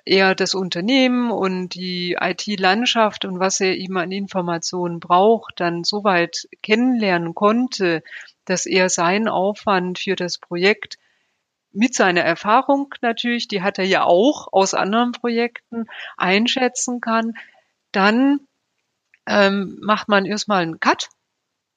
er 0.05 0.35
das 0.35 0.55
Unternehmen 0.55 1.31
und 1.31 1.75
die 1.75 2.17
IT-Landschaft 2.21 3.25
und 3.25 3.39
was 3.39 3.61
er 3.61 3.77
ihm 3.77 3.97
an 3.97 4.13
Informationen 4.13 5.01
braucht, 5.01 5.61
dann 5.61 5.85
soweit 5.85 6.49
kennenlernen 6.63 7.35
konnte, 7.35 8.03
dass 8.45 8.67
er 8.67 8.89
seinen 8.89 9.29
Aufwand 9.29 9.99
für 9.99 10.17
das 10.17 10.39
Projekt 10.39 10.97
mit 11.73 11.95
seiner 11.95 12.23
Erfahrung 12.23 12.95
natürlich, 13.03 13.49
die 13.49 13.63
hat 13.63 13.79
er 13.79 13.85
ja 13.85 14.05
auch 14.05 14.49
aus 14.53 14.75
anderen 14.75 15.13
Projekten, 15.13 15.87
einschätzen 16.17 17.01
kann, 17.01 17.35
dann 17.93 18.41
ähm, 19.27 19.79
macht 19.81 20.09
man 20.09 20.25
erstmal 20.25 20.63
einen 20.63 20.81
Cut, 20.81 21.09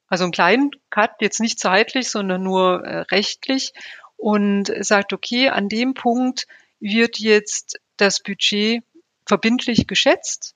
also 0.08 0.24
einen 0.24 0.32
kleinen 0.32 0.70
Cut, 0.90 1.12
jetzt 1.20 1.40
nicht 1.40 1.58
zeitlich, 1.58 2.10
sondern 2.10 2.42
nur 2.42 2.84
äh, 2.84 3.00
rechtlich 3.10 3.72
und 4.16 4.72
sagt, 4.80 5.12
okay, 5.12 5.48
an 5.50 5.68
dem 5.68 5.94
Punkt 5.94 6.46
wird 6.80 7.18
jetzt 7.18 7.80
das 7.96 8.22
Budget 8.22 8.82
verbindlich 9.26 9.86
geschätzt 9.86 10.54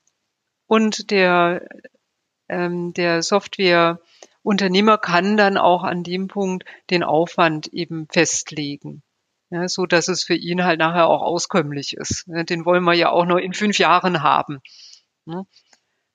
und 0.66 1.10
der, 1.10 1.66
ähm, 2.48 2.92
der 2.94 3.22
Softwareunternehmer 3.22 4.98
kann 4.98 5.36
dann 5.36 5.56
auch 5.56 5.84
an 5.84 6.02
dem 6.02 6.28
Punkt 6.28 6.64
den 6.90 7.02
Aufwand 7.02 7.68
eben 7.68 8.08
festlegen. 8.10 9.02
Ja, 9.50 9.68
so 9.68 9.86
dass 9.86 10.08
es 10.08 10.24
für 10.24 10.34
ihn 10.34 10.64
halt 10.64 10.80
nachher 10.80 11.06
auch 11.06 11.22
auskömmlich 11.22 11.96
ist. 11.96 12.24
Den 12.26 12.64
wollen 12.64 12.82
wir 12.82 12.94
ja 12.94 13.10
auch 13.10 13.26
noch 13.26 13.38
in 13.38 13.52
fünf 13.54 13.78
Jahren 13.78 14.22
haben. 14.22 14.60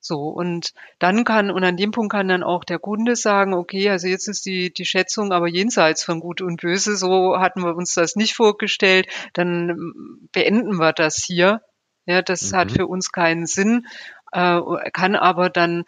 So, 0.04 0.30
und 0.30 0.74
dann 0.98 1.24
kann, 1.24 1.52
und 1.52 1.64
an 1.64 1.78
dem 1.78 1.92
Punkt 1.92 2.12
kann 2.12 2.28
dann 2.28 2.42
auch 2.42 2.64
der 2.64 2.80
Kunde 2.80 3.16
sagen, 3.16 3.54
okay, 3.54 3.88
also 3.92 4.08
jetzt 4.08 4.28
ist 4.28 4.48
die, 4.48 4.74
die 4.74 4.86
Schätzung 4.86 5.32
aber 5.32 5.48
jenseits 5.48 6.04
von 6.04 6.20
Gut 6.20 6.42
und 6.42 6.60
Böse, 6.60 6.98
so 6.98 7.40
hatten 7.40 7.62
wir 7.62 7.76
uns 7.76 7.94
das 7.94 8.16
nicht 8.16 8.34
vorgestellt, 8.34 9.08
dann 9.34 10.28
beenden 10.32 10.78
wir 10.78 10.92
das 10.92 11.18
hier. 11.24 11.62
Ja, 12.08 12.24
das 12.24 12.52
mhm. 12.52 12.56
hat 12.58 12.72
für 12.72 12.88
uns 12.88 13.12
keinen 13.12 13.46
Sinn, 13.46 13.86
äh, 14.32 14.60
kann 14.92 15.16
aber 15.16 15.52
dann, 15.52 15.84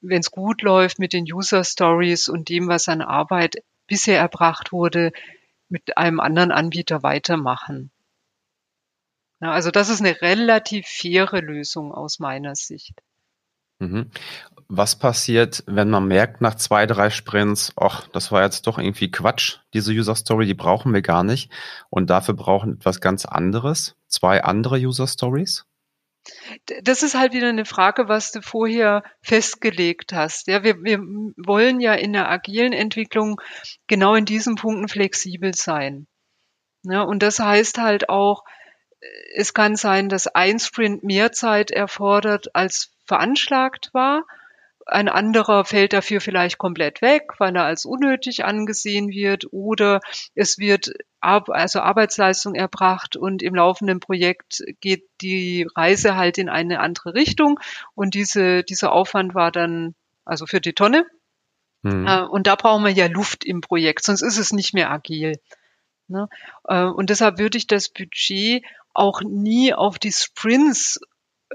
wenn 0.00 0.20
es 0.20 0.30
gut 0.30 0.62
läuft 0.62 0.98
mit 0.98 1.12
den 1.12 1.26
User 1.30 1.62
Stories 1.62 2.28
und 2.28 2.48
dem, 2.48 2.68
was 2.68 2.88
an 2.88 3.02
Arbeit 3.02 3.56
bisher 3.86 4.18
erbracht 4.18 4.72
wurde, 4.72 5.12
mit 5.68 5.98
einem 5.98 6.20
anderen 6.20 6.52
Anbieter 6.52 7.02
weitermachen. 7.02 7.90
Ja, 9.42 9.52
also 9.52 9.70
das 9.70 9.90
ist 9.90 10.00
eine 10.00 10.22
relativ 10.22 10.86
faire 10.86 11.42
Lösung 11.42 11.92
aus 11.92 12.18
meiner 12.18 12.54
Sicht. 12.54 13.02
Mhm. 13.78 14.10
Was 14.70 14.98
passiert, 14.98 15.64
wenn 15.66 15.88
man 15.88 16.06
merkt 16.06 16.42
nach 16.42 16.56
zwei, 16.56 16.84
drei 16.84 17.08
Sprints, 17.08 17.72
ach, 17.76 18.06
das 18.08 18.30
war 18.30 18.42
jetzt 18.42 18.66
doch 18.66 18.78
irgendwie 18.78 19.10
Quatsch, 19.10 19.58
diese 19.72 19.92
User 19.92 20.14
Story, 20.14 20.44
die 20.44 20.54
brauchen 20.54 20.92
wir 20.92 21.00
gar 21.00 21.24
nicht 21.24 21.50
und 21.88 22.10
dafür 22.10 22.34
brauchen 22.34 22.74
etwas 22.74 23.00
ganz 23.00 23.24
anderes, 23.24 23.96
zwei 24.08 24.44
andere 24.44 24.76
User 24.76 25.06
Stories? 25.06 25.64
Das 26.82 27.02
ist 27.02 27.14
halt 27.14 27.32
wieder 27.32 27.48
eine 27.48 27.64
Frage, 27.64 28.08
was 28.08 28.32
du 28.32 28.42
vorher 28.42 29.02
festgelegt 29.22 30.12
hast. 30.12 30.48
Ja, 30.48 30.62
wir, 30.62 30.82
wir 30.82 30.98
wollen 30.98 31.80
ja 31.80 31.94
in 31.94 32.12
der 32.12 32.28
agilen 32.28 32.74
Entwicklung 32.74 33.40
genau 33.86 34.14
in 34.14 34.26
diesen 34.26 34.56
Punkten 34.56 34.88
flexibel 34.88 35.54
sein. 35.54 36.06
Ja, 36.82 37.02
und 37.02 37.22
das 37.22 37.38
heißt 37.38 37.78
halt 37.78 38.10
auch, 38.10 38.44
es 39.34 39.54
kann 39.54 39.76
sein, 39.76 40.08
dass 40.08 40.26
ein 40.26 40.58
Sprint 40.58 41.04
mehr 41.04 41.32
Zeit 41.32 41.70
erfordert 41.70 42.54
als 42.54 42.92
veranschlagt 43.08 43.90
war. 43.92 44.24
Ein 44.86 45.08
anderer 45.08 45.64
fällt 45.66 45.92
dafür 45.92 46.20
vielleicht 46.20 46.56
komplett 46.56 47.02
weg, 47.02 47.32
weil 47.38 47.54
er 47.54 47.64
als 47.64 47.84
unnötig 47.84 48.44
angesehen 48.44 49.08
wird 49.10 49.46
oder 49.50 50.00
es 50.34 50.58
wird 50.58 50.92
also 51.20 51.80
Arbeitsleistung 51.80 52.54
erbracht 52.54 53.16
und 53.16 53.42
im 53.42 53.54
laufenden 53.54 54.00
Projekt 54.00 54.62
geht 54.80 55.04
die 55.20 55.66
Reise 55.76 56.16
halt 56.16 56.38
in 56.38 56.48
eine 56.48 56.80
andere 56.80 57.14
Richtung 57.14 57.60
und 57.94 58.14
diese, 58.14 58.62
dieser 58.62 58.92
Aufwand 58.92 59.34
war 59.34 59.50
dann 59.50 59.94
also 60.24 60.46
für 60.46 60.60
die 60.60 60.74
Tonne. 60.74 61.04
Mhm. 61.82 62.06
Äh, 62.06 62.22
und 62.22 62.46
da 62.46 62.54
brauchen 62.54 62.84
wir 62.84 62.92
ja 62.92 63.06
Luft 63.06 63.44
im 63.44 63.60
Projekt, 63.60 64.04
sonst 64.04 64.22
ist 64.22 64.38
es 64.38 64.52
nicht 64.52 64.74
mehr 64.74 64.90
agil. 64.90 65.38
Ne? 66.06 66.28
Äh, 66.64 66.84
und 66.84 67.10
deshalb 67.10 67.38
würde 67.38 67.58
ich 67.58 67.66
das 67.66 67.88
Budget 67.88 68.64
auch 68.94 69.20
nie 69.22 69.74
auf 69.74 69.98
die 69.98 70.12
Sprints 70.12 71.00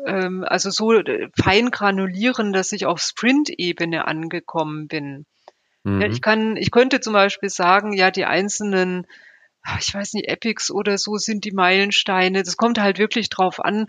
ähm, 0.05 0.43
also 0.47 0.69
so 0.69 0.93
äh, 0.93 1.29
fein 1.35 1.71
granulieren, 1.71 2.53
dass 2.53 2.71
ich 2.71 2.85
auf 2.85 2.99
Sprint-Ebene 2.99 4.07
angekommen 4.07 4.87
bin. 4.87 5.25
Mhm. 5.83 6.01
Ja, 6.01 6.07
ich 6.07 6.21
kann, 6.21 6.57
ich 6.57 6.71
könnte 6.71 6.99
zum 6.99 7.13
Beispiel 7.13 7.49
sagen, 7.49 7.93
ja, 7.93 8.11
die 8.11 8.25
einzelnen, 8.25 9.05
ah, 9.61 9.77
ich 9.79 9.93
weiß 9.93 10.13
nicht, 10.13 10.27
Epics 10.27 10.71
oder 10.71 10.97
so 10.97 11.17
sind 11.17 11.45
die 11.45 11.51
Meilensteine. 11.51 12.43
Das 12.43 12.57
kommt 12.57 12.79
halt 12.79 12.97
wirklich 12.97 13.29
drauf 13.29 13.59
an, 13.59 13.87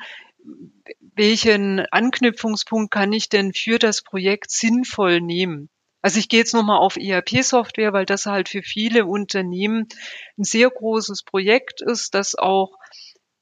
welchen 1.16 1.80
Anknüpfungspunkt 1.90 2.92
kann 2.92 3.12
ich 3.12 3.28
denn 3.28 3.52
für 3.52 3.78
das 3.78 4.02
Projekt 4.02 4.50
sinnvoll 4.50 5.20
nehmen. 5.20 5.70
Also 6.02 6.18
ich 6.18 6.28
gehe 6.28 6.40
jetzt 6.40 6.52
nochmal 6.52 6.80
auf 6.80 6.96
ERP-Software, 6.96 7.94
weil 7.94 8.04
das 8.04 8.26
halt 8.26 8.50
für 8.50 8.62
viele 8.62 9.06
Unternehmen 9.06 9.88
ein 10.36 10.44
sehr 10.44 10.68
großes 10.68 11.22
Projekt 11.22 11.80
ist, 11.80 12.14
das 12.14 12.34
auch 12.34 12.76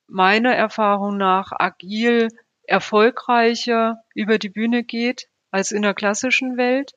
meiner 0.07 0.55
Erfahrung 0.55 1.17
nach 1.17 1.51
agil 1.59 2.29
erfolgreicher 2.65 4.03
über 4.15 4.39
die 4.39 4.49
Bühne 4.49 4.85
geht 4.85 5.29
als 5.51 5.71
in 5.71 5.83
der 5.83 5.95
klassischen 5.95 6.57
Welt. 6.57 6.95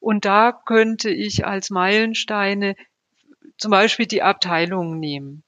Und 0.00 0.24
da 0.24 0.52
könnte 0.52 1.10
ich 1.10 1.46
als 1.46 1.70
Meilensteine 1.70 2.74
zum 3.56 3.70
Beispiel 3.70 4.06
die 4.06 4.22
Abteilungen 4.22 4.98
nehmen. 4.98 5.44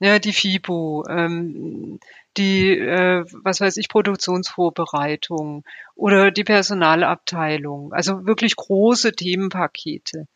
Ja, 0.00 0.18
die 0.18 0.32
FIBO, 0.32 1.06
ähm, 1.08 2.00
die, 2.36 2.76
äh, 2.76 3.24
was 3.44 3.60
weiß 3.60 3.76
ich, 3.76 3.88
Produktionsvorbereitung 3.88 5.64
oder 5.94 6.32
die 6.32 6.44
Personalabteilung. 6.44 7.92
Also 7.92 8.26
wirklich 8.26 8.56
große 8.56 9.12
Themenpakete, 9.12 10.26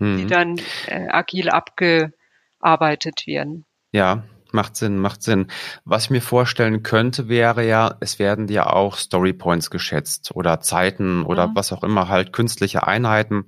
mhm. 0.00 0.16
die 0.16 0.26
dann 0.26 0.60
äh, 0.86 1.06
agil 1.08 1.48
abgearbeitet 1.50 3.26
werden. 3.26 3.64
Ja, 3.92 4.24
Macht 4.52 4.76
Sinn, 4.76 4.98
macht 4.98 5.22
Sinn. 5.22 5.46
Was 5.84 6.04
ich 6.04 6.10
mir 6.10 6.22
vorstellen 6.22 6.82
könnte, 6.82 7.28
wäre 7.28 7.66
ja, 7.66 7.96
es 8.00 8.18
werden 8.18 8.48
ja 8.48 8.66
auch 8.66 8.96
Storypoints 8.96 9.70
geschätzt 9.70 10.32
oder 10.34 10.60
Zeiten 10.60 11.24
oder 11.24 11.48
mhm. 11.48 11.56
was 11.56 11.72
auch 11.72 11.82
immer, 11.82 12.08
halt 12.08 12.32
künstliche 12.32 12.86
Einheiten. 12.86 13.46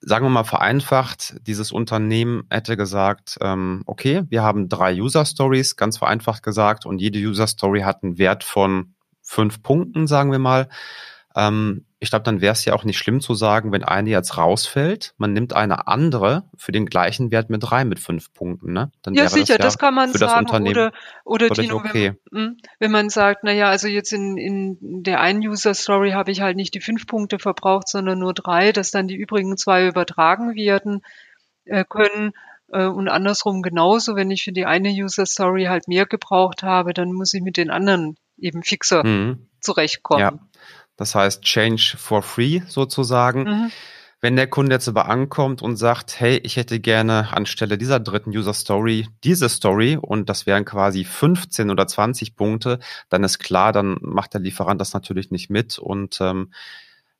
Sagen 0.00 0.26
wir 0.26 0.30
mal 0.30 0.44
vereinfacht, 0.44 1.36
dieses 1.46 1.72
Unternehmen 1.72 2.44
hätte 2.50 2.76
gesagt, 2.76 3.38
ähm, 3.40 3.82
okay, 3.86 4.24
wir 4.28 4.42
haben 4.42 4.68
drei 4.68 4.94
User 4.94 5.24
Stories, 5.24 5.76
ganz 5.76 5.98
vereinfacht 5.98 6.42
gesagt, 6.42 6.86
und 6.86 6.98
jede 6.98 7.18
User 7.18 7.46
Story 7.46 7.80
hat 7.80 8.02
einen 8.02 8.18
Wert 8.18 8.44
von 8.44 8.94
fünf 9.22 9.62
Punkten, 9.62 10.06
sagen 10.06 10.30
wir 10.30 10.38
mal. 10.38 10.68
Ähm, 11.36 11.84
ich 11.98 12.10
glaube, 12.10 12.24
dann 12.24 12.40
wäre 12.40 12.52
es 12.52 12.64
ja 12.64 12.72
auch 12.72 12.84
nicht 12.84 12.96
schlimm 12.98 13.20
zu 13.20 13.34
sagen, 13.34 13.70
wenn 13.70 13.84
eine 13.84 14.08
jetzt 14.08 14.38
rausfällt, 14.38 15.14
man 15.18 15.34
nimmt 15.34 15.54
eine 15.54 15.86
andere 15.86 16.44
für 16.56 16.72
den 16.72 16.86
gleichen 16.86 17.30
Wert 17.30 17.50
mit 17.50 17.70
rein 17.70 17.88
mit 17.88 18.00
fünf 18.00 18.32
Punkten, 18.32 18.72
ne? 18.72 18.90
Dann 19.02 19.14
ja, 19.14 19.28
sicher, 19.28 19.40
das, 19.40 19.48
ja 19.48 19.58
das 19.58 19.78
kann 19.78 19.94
man 19.94 20.12
sagen. 20.12 20.66
Oder 20.66 20.92
oder 21.24 21.48
Dino, 21.48 21.76
okay. 21.76 22.14
wenn, 22.30 22.40
hm, 22.40 22.56
wenn 22.78 22.90
man 22.90 23.10
sagt, 23.10 23.44
na 23.44 23.52
ja, 23.52 23.68
also 23.68 23.86
jetzt 23.86 24.12
in, 24.12 24.38
in 24.38 25.02
der 25.02 25.20
einen 25.20 25.40
User 25.40 25.74
Story 25.74 26.12
habe 26.12 26.30
ich 26.30 26.40
halt 26.40 26.56
nicht 26.56 26.74
die 26.74 26.80
fünf 26.80 27.06
Punkte 27.06 27.38
verbraucht, 27.38 27.88
sondern 27.88 28.18
nur 28.18 28.32
drei, 28.32 28.72
dass 28.72 28.90
dann 28.90 29.08
die 29.08 29.16
übrigen 29.16 29.56
zwei 29.58 29.86
übertragen 29.86 30.54
werden 30.54 31.02
äh, 31.64 31.84
können. 31.86 32.32
Äh, 32.68 32.86
und 32.86 33.08
andersrum 33.08 33.62
genauso, 33.62 34.16
wenn 34.16 34.30
ich 34.30 34.44
für 34.44 34.52
die 34.52 34.64
eine 34.64 34.90
User 34.90 35.26
Story 35.26 35.64
halt 35.64 35.86
mehr 35.86 36.06
gebraucht 36.06 36.62
habe, 36.62 36.94
dann 36.94 37.12
muss 37.12 37.34
ich 37.34 37.42
mit 37.42 37.56
den 37.56 37.70
anderen 37.70 38.16
eben 38.38 38.62
fixer 38.62 39.04
mhm. 39.04 39.48
zurechtkommen. 39.60 40.20
Ja. 40.20 40.38
Das 40.96 41.14
heißt 41.14 41.42
Change 41.42 41.96
for 41.98 42.22
Free 42.22 42.62
sozusagen. 42.66 43.44
Mhm. 43.44 43.72
Wenn 44.20 44.36
der 44.36 44.46
Kunde 44.46 44.74
jetzt 44.74 44.88
aber 44.88 45.08
ankommt 45.08 45.60
und 45.60 45.76
sagt, 45.76 46.18
hey, 46.18 46.40
ich 46.42 46.56
hätte 46.56 46.80
gerne 46.80 47.32
anstelle 47.32 47.76
dieser 47.76 48.00
dritten 48.00 48.30
User 48.30 48.54
Story 48.54 49.08
diese 49.22 49.48
Story 49.48 49.98
und 50.00 50.30
das 50.30 50.46
wären 50.46 50.64
quasi 50.64 51.04
15 51.04 51.70
oder 51.70 51.86
20 51.86 52.34
Punkte, 52.34 52.78
dann 53.10 53.24
ist 53.24 53.38
klar, 53.38 53.72
dann 53.72 53.98
macht 54.00 54.32
der 54.32 54.40
Lieferant 54.40 54.80
das 54.80 54.94
natürlich 54.94 55.30
nicht 55.30 55.50
mit 55.50 55.78
und 55.78 56.18
ähm, 56.22 56.50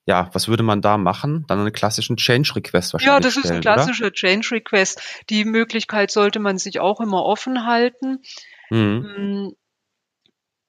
ja, 0.06 0.30
was 0.32 0.48
würde 0.48 0.62
man 0.62 0.80
da 0.80 0.98
machen? 0.98 1.44
Dann 1.48 1.58
einen 1.58 1.72
klassischen 1.72 2.16
Change 2.16 2.54
Request 2.56 2.94
wahrscheinlich. 2.94 3.14
Ja, 3.14 3.20
das 3.20 3.32
stellen, 3.32 3.44
ist 3.44 3.50
ein 3.50 3.60
klassischer 3.60 4.06
oder? 4.06 4.12
Change 4.12 4.48
Request. 4.52 5.02
Die 5.30 5.44
Möglichkeit 5.44 6.12
sollte 6.12 6.38
man 6.38 6.58
sich 6.58 6.78
auch 6.78 7.00
immer 7.00 7.24
offen 7.24 7.66
halten. 7.66 8.20
Mhm. 8.70 9.54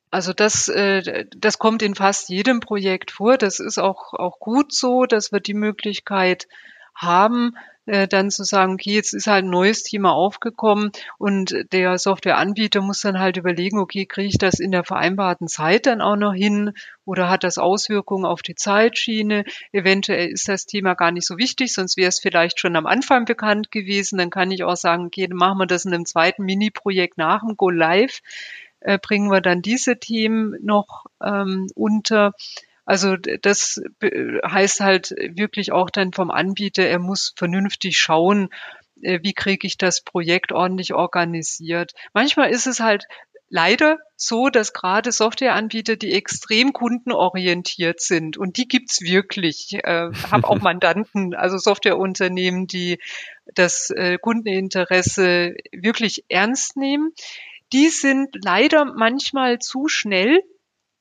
Also 0.09 0.33
das, 0.33 0.67
äh, 0.67 1.25
das 1.35 1.59
kommt 1.59 1.81
in 1.81 1.95
fast 1.95 2.29
jedem 2.29 2.59
Projekt 2.59 3.11
vor. 3.11 3.37
Das 3.37 3.59
ist 3.59 3.77
auch, 3.77 4.13
auch 4.13 4.39
gut 4.39 4.73
so, 4.73 5.05
dass 5.05 5.31
wir 5.31 5.39
die 5.39 5.53
Möglichkeit 5.53 6.47
haben, 6.95 7.53
äh, 7.87 8.07
dann 8.07 8.29
zu 8.29 8.43
sagen, 8.43 8.73
okay, 8.73 8.93
jetzt 8.93 9.13
ist 9.13 9.27
halt 9.27 9.45
ein 9.45 9.49
neues 9.49 9.83
Thema 9.83 10.11
aufgekommen 10.11 10.91
und 11.17 11.55
der 11.71 11.97
Softwareanbieter 11.97 12.81
muss 12.81 13.01
dann 13.01 13.19
halt 13.19 13.37
überlegen, 13.37 13.79
okay, 13.79 14.05
kriege 14.05 14.27
ich 14.27 14.37
das 14.37 14.59
in 14.59 14.71
der 14.71 14.83
vereinbarten 14.83 15.47
Zeit 15.47 15.85
dann 15.85 16.01
auch 16.01 16.15
noch 16.15 16.33
hin 16.33 16.73
oder 17.05 17.29
hat 17.29 17.43
das 17.43 17.57
Auswirkungen 17.57 18.25
auf 18.25 18.41
die 18.41 18.55
Zeitschiene? 18.55 19.45
Eventuell 19.71 20.27
ist 20.29 20.49
das 20.49 20.65
Thema 20.65 20.95
gar 20.95 21.11
nicht 21.11 21.27
so 21.27 21.37
wichtig, 21.37 21.73
sonst 21.73 21.97
wäre 21.97 22.09
es 22.09 22.19
vielleicht 22.19 22.59
schon 22.59 22.75
am 22.75 22.87
Anfang 22.87 23.25
bekannt 23.25 23.71
gewesen. 23.71 24.17
Dann 24.17 24.29
kann 24.29 24.51
ich 24.51 24.63
auch 24.63 24.75
sagen, 24.75 25.05
okay, 25.05 25.27
dann 25.27 25.37
machen 25.37 25.59
wir 25.59 25.67
das 25.67 25.85
in 25.85 25.93
einem 25.93 26.05
zweiten 26.05 26.43
Mini-Projekt 26.43 27.17
nach 27.17 27.41
dem 27.41 27.55
Go 27.55 27.69
Live 27.69 28.21
äh, 28.79 28.97
bringen 29.01 29.31
wir 29.31 29.41
dann 29.41 29.61
diese 29.61 29.99
Themen 29.99 30.55
noch 30.61 31.05
ähm, 31.23 31.67
unter. 31.75 32.33
Also 32.85 33.17
das 33.17 33.81
heißt 33.99 34.79
halt 34.79 35.09
wirklich 35.11 35.73
auch 35.73 35.89
dann 35.89 36.13
vom 36.13 36.31
Anbieter, 36.31 36.83
er 36.83 36.99
muss 36.99 37.33
vernünftig 37.35 37.97
schauen, 37.97 38.49
äh, 39.01 39.19
wie 39.23 39.33
kriege 39.33 39.67
ich 39.67 39.77
das 39.77 40.01
Projekt 40.01 40.51
ordentlich 40.51 40.93
organisiert. 40.93 41.93
Manchmal 42.13 42.49
ist 42.49 42.67
es 42.67 42.79
halt 42.79 43.05
leider 43.49 43.99
so, 44.15 44.49
dass 44.49 44.73
gerade 44.73 45.11
Softwareanbieter, 45.11 45.95
die 45.95 46.13
extrem 46.13 46.73
kundenorientiert 46.73 48.01
sind, 48.01 48.37
und 48.37 48.57
die 48.57 48.67
gibt's 48.67 49.01
wirklich. 49.01 49.67
Ich 49.71 49.83
äh, 49.83 50.11
habe 50.31 50.47
auch 50.47 50.59
Mandanten, 50.61 51.33
also 51.33 51.57
Softwareunternehmen, 51.57 52.67
die 52.67 52.99
das 53.53 53.89
äh, 53.91 54.17
Kundeninteresse 54.17 55.55
wirklich 55.71 56.25
ernst 56.29 56.77
nehmen 56.77 57.13
die 57.73 57.89
sind 57.89 58.29
leider 58.43 58.85
manchmal 58.85 59.59
zu 59.59 59.87
schnell, 59.87 60.41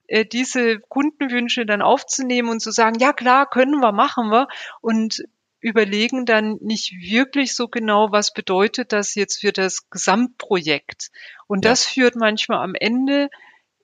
äh, 0.08 0.24
diese 0.24 0.78
Kundenwünsche 0.80 1.66
dann 1.66 1.82
aufzunehmen 1.82 2.48
und 2.48 2.60
zu 2.60 2.70
sagen, 2.70 2.98
ja 2.98 3.12
klar, 3.12 3.48
können 3.48 3.80
wir, 3.80 3.92
machen 3.92 4.30
wir 4.30 4.48
und 4.80 5.22
überlegen 5.60 6.26
dann 6.26 6.58
nicht 6.60 6.92
wirklich 6.92 7.56
so 7.56 7.68
genau, 7.68 8.12
was 8.12 8.32
bedeutet 8.32 8.92
das 8.92 9.14
jetzt 9.14 9.40
für 9.40 9.52
das 9.52 9.90
Gesamtprojekt. 9.90 11.10
Und 11.46 11.64
ja. 11.64 11.70
das 11.70 11.84
führt 11.84 12.14
manchmal 12.14 12.62
am 12.62 12.74
Ende 12.74 13.30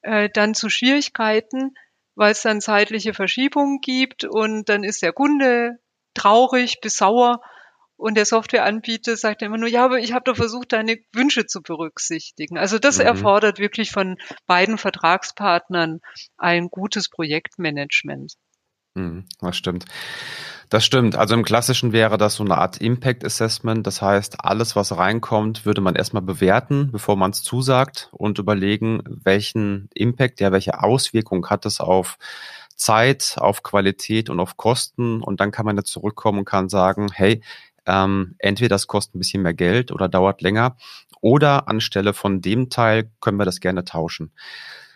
äh, 0.03 0.29
dann 0.33 0.55
zu 0.55 0.69
Schwierigkeiten, 0.69 1.75
weil 2.15 2.33
es 2.33 2.43
dann 2.43 2.61
zeitliche 2.61 3.15
Verschiebungen 3.15 3.81
gibt 3.81 4.25
und 4.25 4.69
dann 4.69 4.85
ist 4.85 5.03
der 5.03 5.13
Kunde 5.13 5.79
traurig 6.15 6.81
bis 6.81 6.97
sauer 6.97 7.41
und 7.97 8.17
der 8.17 8.27
Softwareanbieter 8.27 9.17
sagt 9.17 9.43
immer 9.43 9.59
nur, 9.59 9.69
ja, 9.69 9.85
aber 9.85 9.99
ich 9.99 10.13
habe 10.13 10.25
doch 10.25 10.37
versucht, 10.37 10.73
deine 10.73 10.99
Wünsche 11.13 11.47
zu 11.47 11.63
berücksichtigen. 11.63 12.59
Also 12.59 12.79
das 12.79 12.99
mhm. 12.99 13.07
erfordert 13.07 13.59
wirklich 13.59 13.91
von 13.91 14.17
beiden 14.47 14.79
Vertragspartnern 14.79 16.01
ein 16.37 16.69
gutes 16.69 17.09
Projektmanagement. 17.09 18.35
Mhm, 18.95 19.27
das 19.41 19.57
stimmt. 19.57 19.87
Das 20.69 20.85
stimmt. 20.85 21.17
Also 21.17 21.35
im 21.35 21.45
Klassischen 21.45 21.93
wäre 21.93 22.17
das 22.17 22.37
so 22.37 22.45
eine 22.45 22.57
Art 22.57 22.79
Impact 22.79 23.25
Assessment. 23.25 23.87
Das 23.87 24.01
heißt, 24.01 24.45
alles, 24.45 24.75
was 24.75 24.97
reinkommt, 24.97 25.67
würde 25.67 25.81
man 25.81 25.95
erstmal 25.95 26.23
bewerten, 26.23 26.91
bevor 26.91 27.17
man 27.17 27.31
es 27.31 27.43
zusagt 27.43 28.09
und 28.13 28.39
überlegen, 28.39 29.03
welchen 29.07 29.89
Impact, 29.95 30.41
ja, 30.41 30.51
welche 30.51 30.83
Auswirkung 30.83 31.49
hat 31.49 31.67
es 31.67 31.81
auf 31.81 32.17
Zeit, 32.75 33.37
auf 33.39 33.63
Qualität 33.63 34.31
und 34.31 34.41
auf 34.41 34.57
Kosten. 34.57 35.23
Und 35.23 35.41
dann 35.41 35.51
kann 35.51 35.67
man 35.67 35.77
da 35.77 35.85
zurückkommen 35.85 36.41
und 36.41 36.45
kann 36.47 36.69
sagen, 36.69 37.11
hey, 37.13 37.43
ähm, 37.87 38.35
entweder 38.39 38.75
das 38.75 38.87
kostet 38.87 39.15
ein 39.15 39.19
bisschen 39.19 39.43
mehr 39.43 39.55
Geld 39.55 39.93
oder 39.93 40.09
dauert 40.09 40.43
länger 40.43 40.77
oder 41.21 41.69
anstelle 41.69 42.15
von 42.15 42.41
dem 42.41 42.71
Teil 42.71 43.11
können 43.21 43.39
wir 43.39 43.45
das 43.45 43.61
gerne 43.61 43.85
tauschen. 43.85 44.33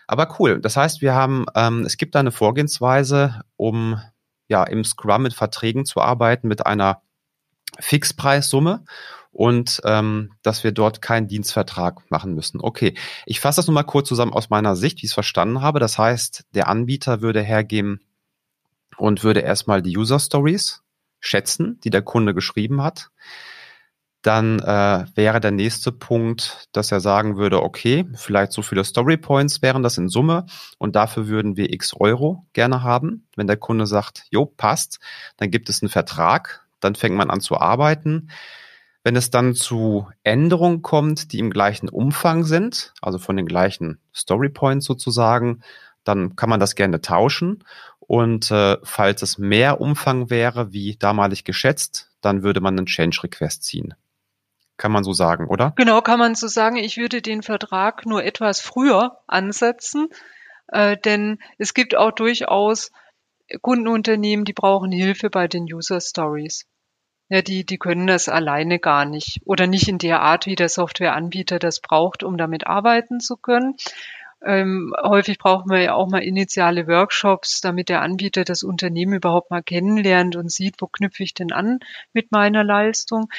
Aber 0.07 0.35
cool. 0.39 0.61
Das 0.61 0.77
heißt, 0.77 1.01
wir 1.01 1.13
haben, 1.13 1.45
ähm, 1.55 1.81
es 1.81 1.97
gibt 1.97 2.15
eine 2.15 2.31
Vorgehensweise, 2.31 3.41
um 3.57 4.01
ja 4.47 4.63
im 4.63 4.83
Scrum 4.85 5.23
mit 5.23 5.33
Verträgen 5.33 5.85
zu 5.85 6.01
arbeiten 6.01 6.47
mit 6.47 6.65
einer 6.65 7.01
Fixpreissumme 7.79 8.85
und 9.31 9.81
ähm, 9.83 10.31
dass 10.41 10.63
wir 10.63 10.71
dort 10.71 11.01
keinen 11.01 11.27
Dienstvertrag 11.27 12.09
machen 12.09 12.33
müssen. 12.33 12.61
Okay, 12.61 12.95
ich 13.25 13.39
fasse 13.39 13.57
das 13.57 13.67
nochmal 13.67 13.83
kurz 13.83 14.07
zusammen 14.07 14.33
aus 14.33 14.49
meiner 14.49 14.75
Sicht, 14.75 14.97
wie 14.97 15.05
ich 15.05 15.11
es 15.11 15.13
verstanden 15.13 15.61
habe. 15.61 15.79
Das 15.79 15.97
heißt, 15.97 16.45
der 16.55 16.69
Anbieter 16.69 17.21
würde 17.21 17.41
hergeben 17.41 17.99
und 18.97 19.23
würde 19.23 19.41
erstmal 19.41 19.81
die 19.81 19.95
User 19.97 20.19
Stories 20.19 20.81
schätzen, 21.19 21.79
die 21.83 21.89
der 21.89 22.01
Kunde 22.01 22.33
geschrieben 22.33 22.81
hat. 22.83 23.09
dann 24.23 24.59
äh, 24.59 25.05
wäre 25.15 25.39
der 25.39 25.51
nächste 25.51 25.91
Punkt, 25.91 26.67
dass 26.73 26.91
er 26.91 26.99
sagen 26.99 27.37
würde, 27.37 27.63
okay, 27.63 28.05
vielleicht 28.15 28.51
so 28.51 28.61
viele 28.61 28.83
Story 28.83 29.15
Points 29.15 29.61
wären 29.61 29.83
das 29.83 29.97
in 29.97 30.09
Summe 30.09 30.45
und 30.77 30.95
dafür 30.95 31.27
würden 31.27 31.55
wir 31.55 31.71
x 31.71 31.93
Euro 31.97 32.45
gerne 32.51 32.83
haben. 32.83 33.27
Wenn 33.35 33.47
der 33.47 33.57
Kunde 33.57 33.85
sagt, 33.85 34.25
jo, 34.29 34.45
passt, 34.45 34.99
dann 35.37 35.49
gibt 35.49 35.69
es 35.69 35.81
einen 35.81 35.89
Vertrag, 35.89 36.67
dann 36.81 36.95
fängt 36.95 37.15
man 37.15 37.29
an 37.29 37.39
zu 37.41 37.57
arbeiten. 37.57 38.29
Wenn 39.03 39.15
es 39.15 39.29
dann 39.29 39.53
zu 39.53 40.09
Änderungen 40.23 40.81
kommt, 40.81 41.31
die 41.31 41.39
im 41.39 41.49
gleichen 41.51 41.87
Umfang 41.87 42.43
sind, 42.43 42.93
also 43.01 43.19
von 43.19 43.37
den 43.37 43.45
gleichen 43.45 44.01
Story 44.13 44.49
Points 44.49 44.85
sozusagen, 44.85 45.61
dann 46.03 46.35
kann 46.35 46.49
man 46.49 46.59
das 46.59 46.75
gerne 46.75 46.99
tauschen. 46.99 47.63
Und 48.07 48.51
äh, 48.51 48.77
falls 48.83 49.21
es 49.21 49.37
mehr 49.37 49.81
Umfang 49.81 50.29
wäre, 50.29 50.71
wie 50.71 50.95
damalig 50.95 51.43
geschätzt, 51.43 52.09
dann 52.21 52.41
würde 52.41 52.61
man 52.61 52.77
einen 52.77 52.87
Change 52.87 53.21
Request 53.23 53.63
ziehen. 53.63 53.93
Kann 54.77 54.91
man 54.91 55.03
so 55.03 55.11
sagen, 55.11 55.47
oder? 55.47 55.73
Genau, 55.75 56.01
kann 56.01 56.19
man 56.19 56.35
so 56.35 56.47
sagen. 56.47 56.77
Ich 56.77 56.97
würde 56.97 57.21
den 57.21 57.43
Vertrag 57.43 58.05
nur 58.05 58.23
etwas 58.23 58.61
früher 58.61 59.19
ansetzen, 59.27 60.07
äh, 60.67 60.95
denn 60.97 61.39
es 61.57 61.73
gibt 61.73 61.95
auch 61.95 62.11
durchaus 62.11 62.91
Kundenunternehmen, 63.61 64.45
die 64.45 64.53
brauchen 64.53 64.91
Hilfe 64.91 65.29
bei 65.29 65.47
den 65.47 65.63
User 65.63 65.99
Stories. 65.99 66.65
Ja, 67.29 67.41
die, 67.41 67.65
die 67.65 67.77
können 67.77 68.07
das 68.07 68.29
alleine 68.29 68.79
gar 68.79 69.03
nicht 69.03 69.41
oder 69.45 69.67
nicht 69.67 69.89
in 69.89 69.97
der 69.97 70.21
Art, 70.21 70.45
wie 70.45 70.55
der 70.55 70.69
Softwareanbieter 70.69 71.59
das 71.59 71.81
braucht, 71.81 72.23
um 72.23 72.37
damit 72.37 72.67
arbeiten 72.67 73.19
zu 73.19 73.35
können. 73.35 73.75
Ähm, 74.45 74.93
häufig 75.01 75.39
braucht 75.39 75.65
man 75.65 75.81
ja 75.81 75.93
auch 75.93 76.07
mal 76.07 76.23
initiale 76.23 76.87
Workshops, 76.87 77.59
damit 77.61 77.89
der 77.89 78.01
Anbieter 78.01 78.43
das 78.43 78.63
Unternehmen 78.63 79.13
überhaupt 79.13 79.49
mal 79.49 79.63
kennenlernt 79.63 80.35
und 80.35 80.51
sieht, 80.51 80.75
wo 80.79 80.87
knüpfe 80.87 81.23
ich 81.23 81.33
denn 81.33 81.51
an 81.51 81.79
mit 82.13 82.31
meiner 82.31 82.63
Leistung. 82.63 83.29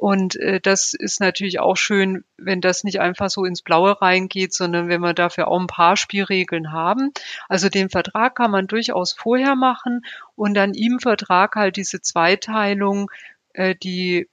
Und 0.00 0.36
äh, 0.36 0.60
das 0.60 0.94
ist 0.94 1.20
natürlich 1.20 1.60
auch 1.60 1.76
schön, 1.76 2.24
wenn 2.38 2.62
das 2.62 2.84
nicht 2.84 3.00
einfach 3.00 3.28
so 3.28 3.44
ins 3.44 3.60
Blaue 3.60 4.00
reingeht, 4.00 4.54
sondern 4.54 4.88
wenn 4.88 5.02
wir 5.02 5.12
dafür 5.12 5.48
auch 5.48 5.60
ein 5.60 5.66
paar 5.66 5.96
Spielregeln 5.96 6.72
haben. 6.72 7.12
Also 7.48 7.68
den 7.68 7.90
Vertrag 7.90 8.34
kann 8.34 8.50
man 8.50 8.66
durchaus 8.66 9.12
vorher 9.12 9.56
machen 9.56 10.00
und 10.36 10.54
dann 10.54 10.72
im 10.72 11.00
Vertrag 11.00 11.54
halt 11.54 11.76
diese 11.76 12.00
Zweiteilung, 12.00 13.10
äh, 13.52 13.74
die 13.76 14.26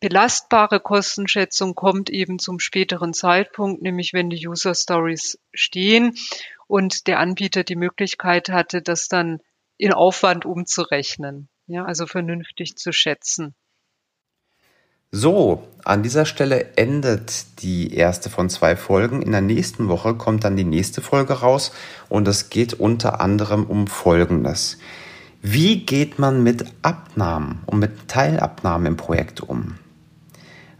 belastbare 0.00 0.80
Kostenschätzung 0.80 1.74
kommt 1.74 2.10
eben 2.10 2.38
zum 2.38 2.58
späteren 2.58 3.12
Zeitpunkt, 3.12 3.82
nämlich 3.82 4.12
wenn 4.12 4.30
die 4.30 4.48
User 4.48 4.74
Stories 4.74 5.38
stehen 5.52 6.16
und 6.66 7.06
der 7.06 7.18
Anbieter 7.18 7.64
die 7.64 7.76
Möglichkeit 7.76 8.48
hatte, 8.48 8.82
das 8.82 9.08
dann 9.08 9.40
in 9.76 9.92
Aufwand 9.92 10.46
umzurechnen. 10.46 11.48
Ja, 11.66 11.84
also 11.84 12.06
vernünftig 12.06 12.76
zu 12.76 12.92
schätzen. 12.92 13.54
So, 15.12 15.66
an 15.84 16.02
dieser 16.04 16.24
Stelle 16.24 16.76
endet 16.76 17.62
die 17.62 17.94
erste 17.94 18.30
von 18.30 18.48
zwei 18.48 18.76
Folgen. 18.76 19.22
In 19.22 19.32
der 19.32 19.40
nächsten 19.40 19.88
Woche 19.88 20.14
kommt 20.14 20.44
dann 20.44 20.56
die 20.56 20.64
nächste 20.64 21.00
Folge 21.00 21.34
raus 21.34 21.72
und 22.08 22.28
es 22.28 22.48
geht 22.48 22.74
unter 22.74 23.20
anderem 23.20 23.64
um 23.64 23.88
Folgendes. 23.88 24.78
Wie 25.42 25.84
geht 25.84 26.18
man 26.18 26.42
mit 26.42 26.64
Abnahmen 26.82 27.62
und 27.66 27.80
mit 27.80 28.08
Teilabnahmen 28.08 28.86
im 28.86 28.96
Projekt 28.96 29.40
um? 29.40 29.78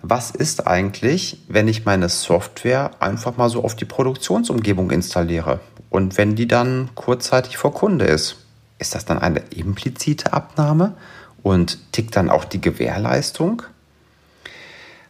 Was 0.03 0.31
ist 0.31 0.67
eigentlich, 0.67 1.43
wenn 1.49 1.69
ich 1.69 1.85
meine 1.85 2.09
Software 2.09 2.91
einfach 3.01 3.37
mal 3.37 3.51
so 3.51 3.63
auf 3.63 3.77
die 3.77 3.85
Produktionsumgebung 3.85 4.91
installiere 4.91 5.61
und 5.91 6.17
wenn 6.17 6.37
die 6.37 6.49
dann 6.49 6.91
kurzzeitig 6.95 7.59
vor 7.59 7.75
Kunde 7.75 8.07
ist? 8.07 8.37
Ist 8.79 8.95
das 8.95 9.05
dann 9.05 9.19
eine 9.19 9.41
implizite 9.55 10.33
Abnahme 10.33 10.95
und 11.43 11.93
tickt 11.93 12.17
dann 12.17 12.31
auch 12.31 12.45
die 12.45 12.63
Gewährleistung? 12.63 13.63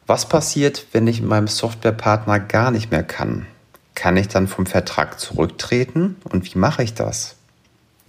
Was 0.08 0.28
passiert, 0.28 0.86
wenn 0.90 1.06
ich 1.06 1.20
mit 1.20 1.30
meinem 1.30 1.46
Softwarepartner 1.46 2.40
gar 2.40 2.72
nicht 2.72 2.90
mehr 2.90 3.04
kann? 3.04 3.46
Kann 3.94 4.16
ich 4.16 4.26
dann 4.26 4.48
vom 4.48 4.66
Vertrag 4.66 5.20
zurücktreten? 5.20 6.16
Und 6.24 6.52
wie 6.52 6.58
mache 6.58 6.82
ich 6.82 6.94
das? 6.94 7.36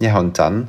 Ja, 0.00 0.18
und 0.18 0.40
dann, 0.40 0.66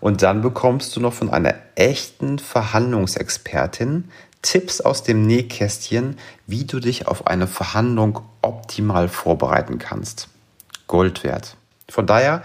und 0.00 0.22
dann 0.22 0.42
bekommst 0.42 0.96
du 0.96 1.00
noch 1.00 1.12
von 1.12 1.30
einer 1.30 1.54
echten 1.76 2.40
Verhandlungsexpertin 2.40 4.10
Tipps 4.44 4.82
aus 4.82 5.02
dem 5.02 5.26
Nähkästchen, 5.26 6.18
wie 6.46 6.66
du 6.66 6.78
dich 6.78 7.08
auf 7.08 7.26
eine 7.26 7.46
Verhandlung 7.46 8.20
optimal 8.42 9.08
vorbereiten 9.08 9.78
kannst. 9.78 10.28
Gold 10.86 11.24
wert. 11.24 11.56
Von 11.88 12.06
daher, 12.06 12.42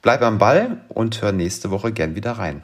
bleib 0.00 0.22
am 0.22 0.38
Ball 0.38 0.80
und 0.88 1.20
hör 1.20 1.32
nächste 1.32 1.72
Woche 1.72 1.92
gern 1.92 2.14
wieder 2.14 2.32
rein. 2.32 2.62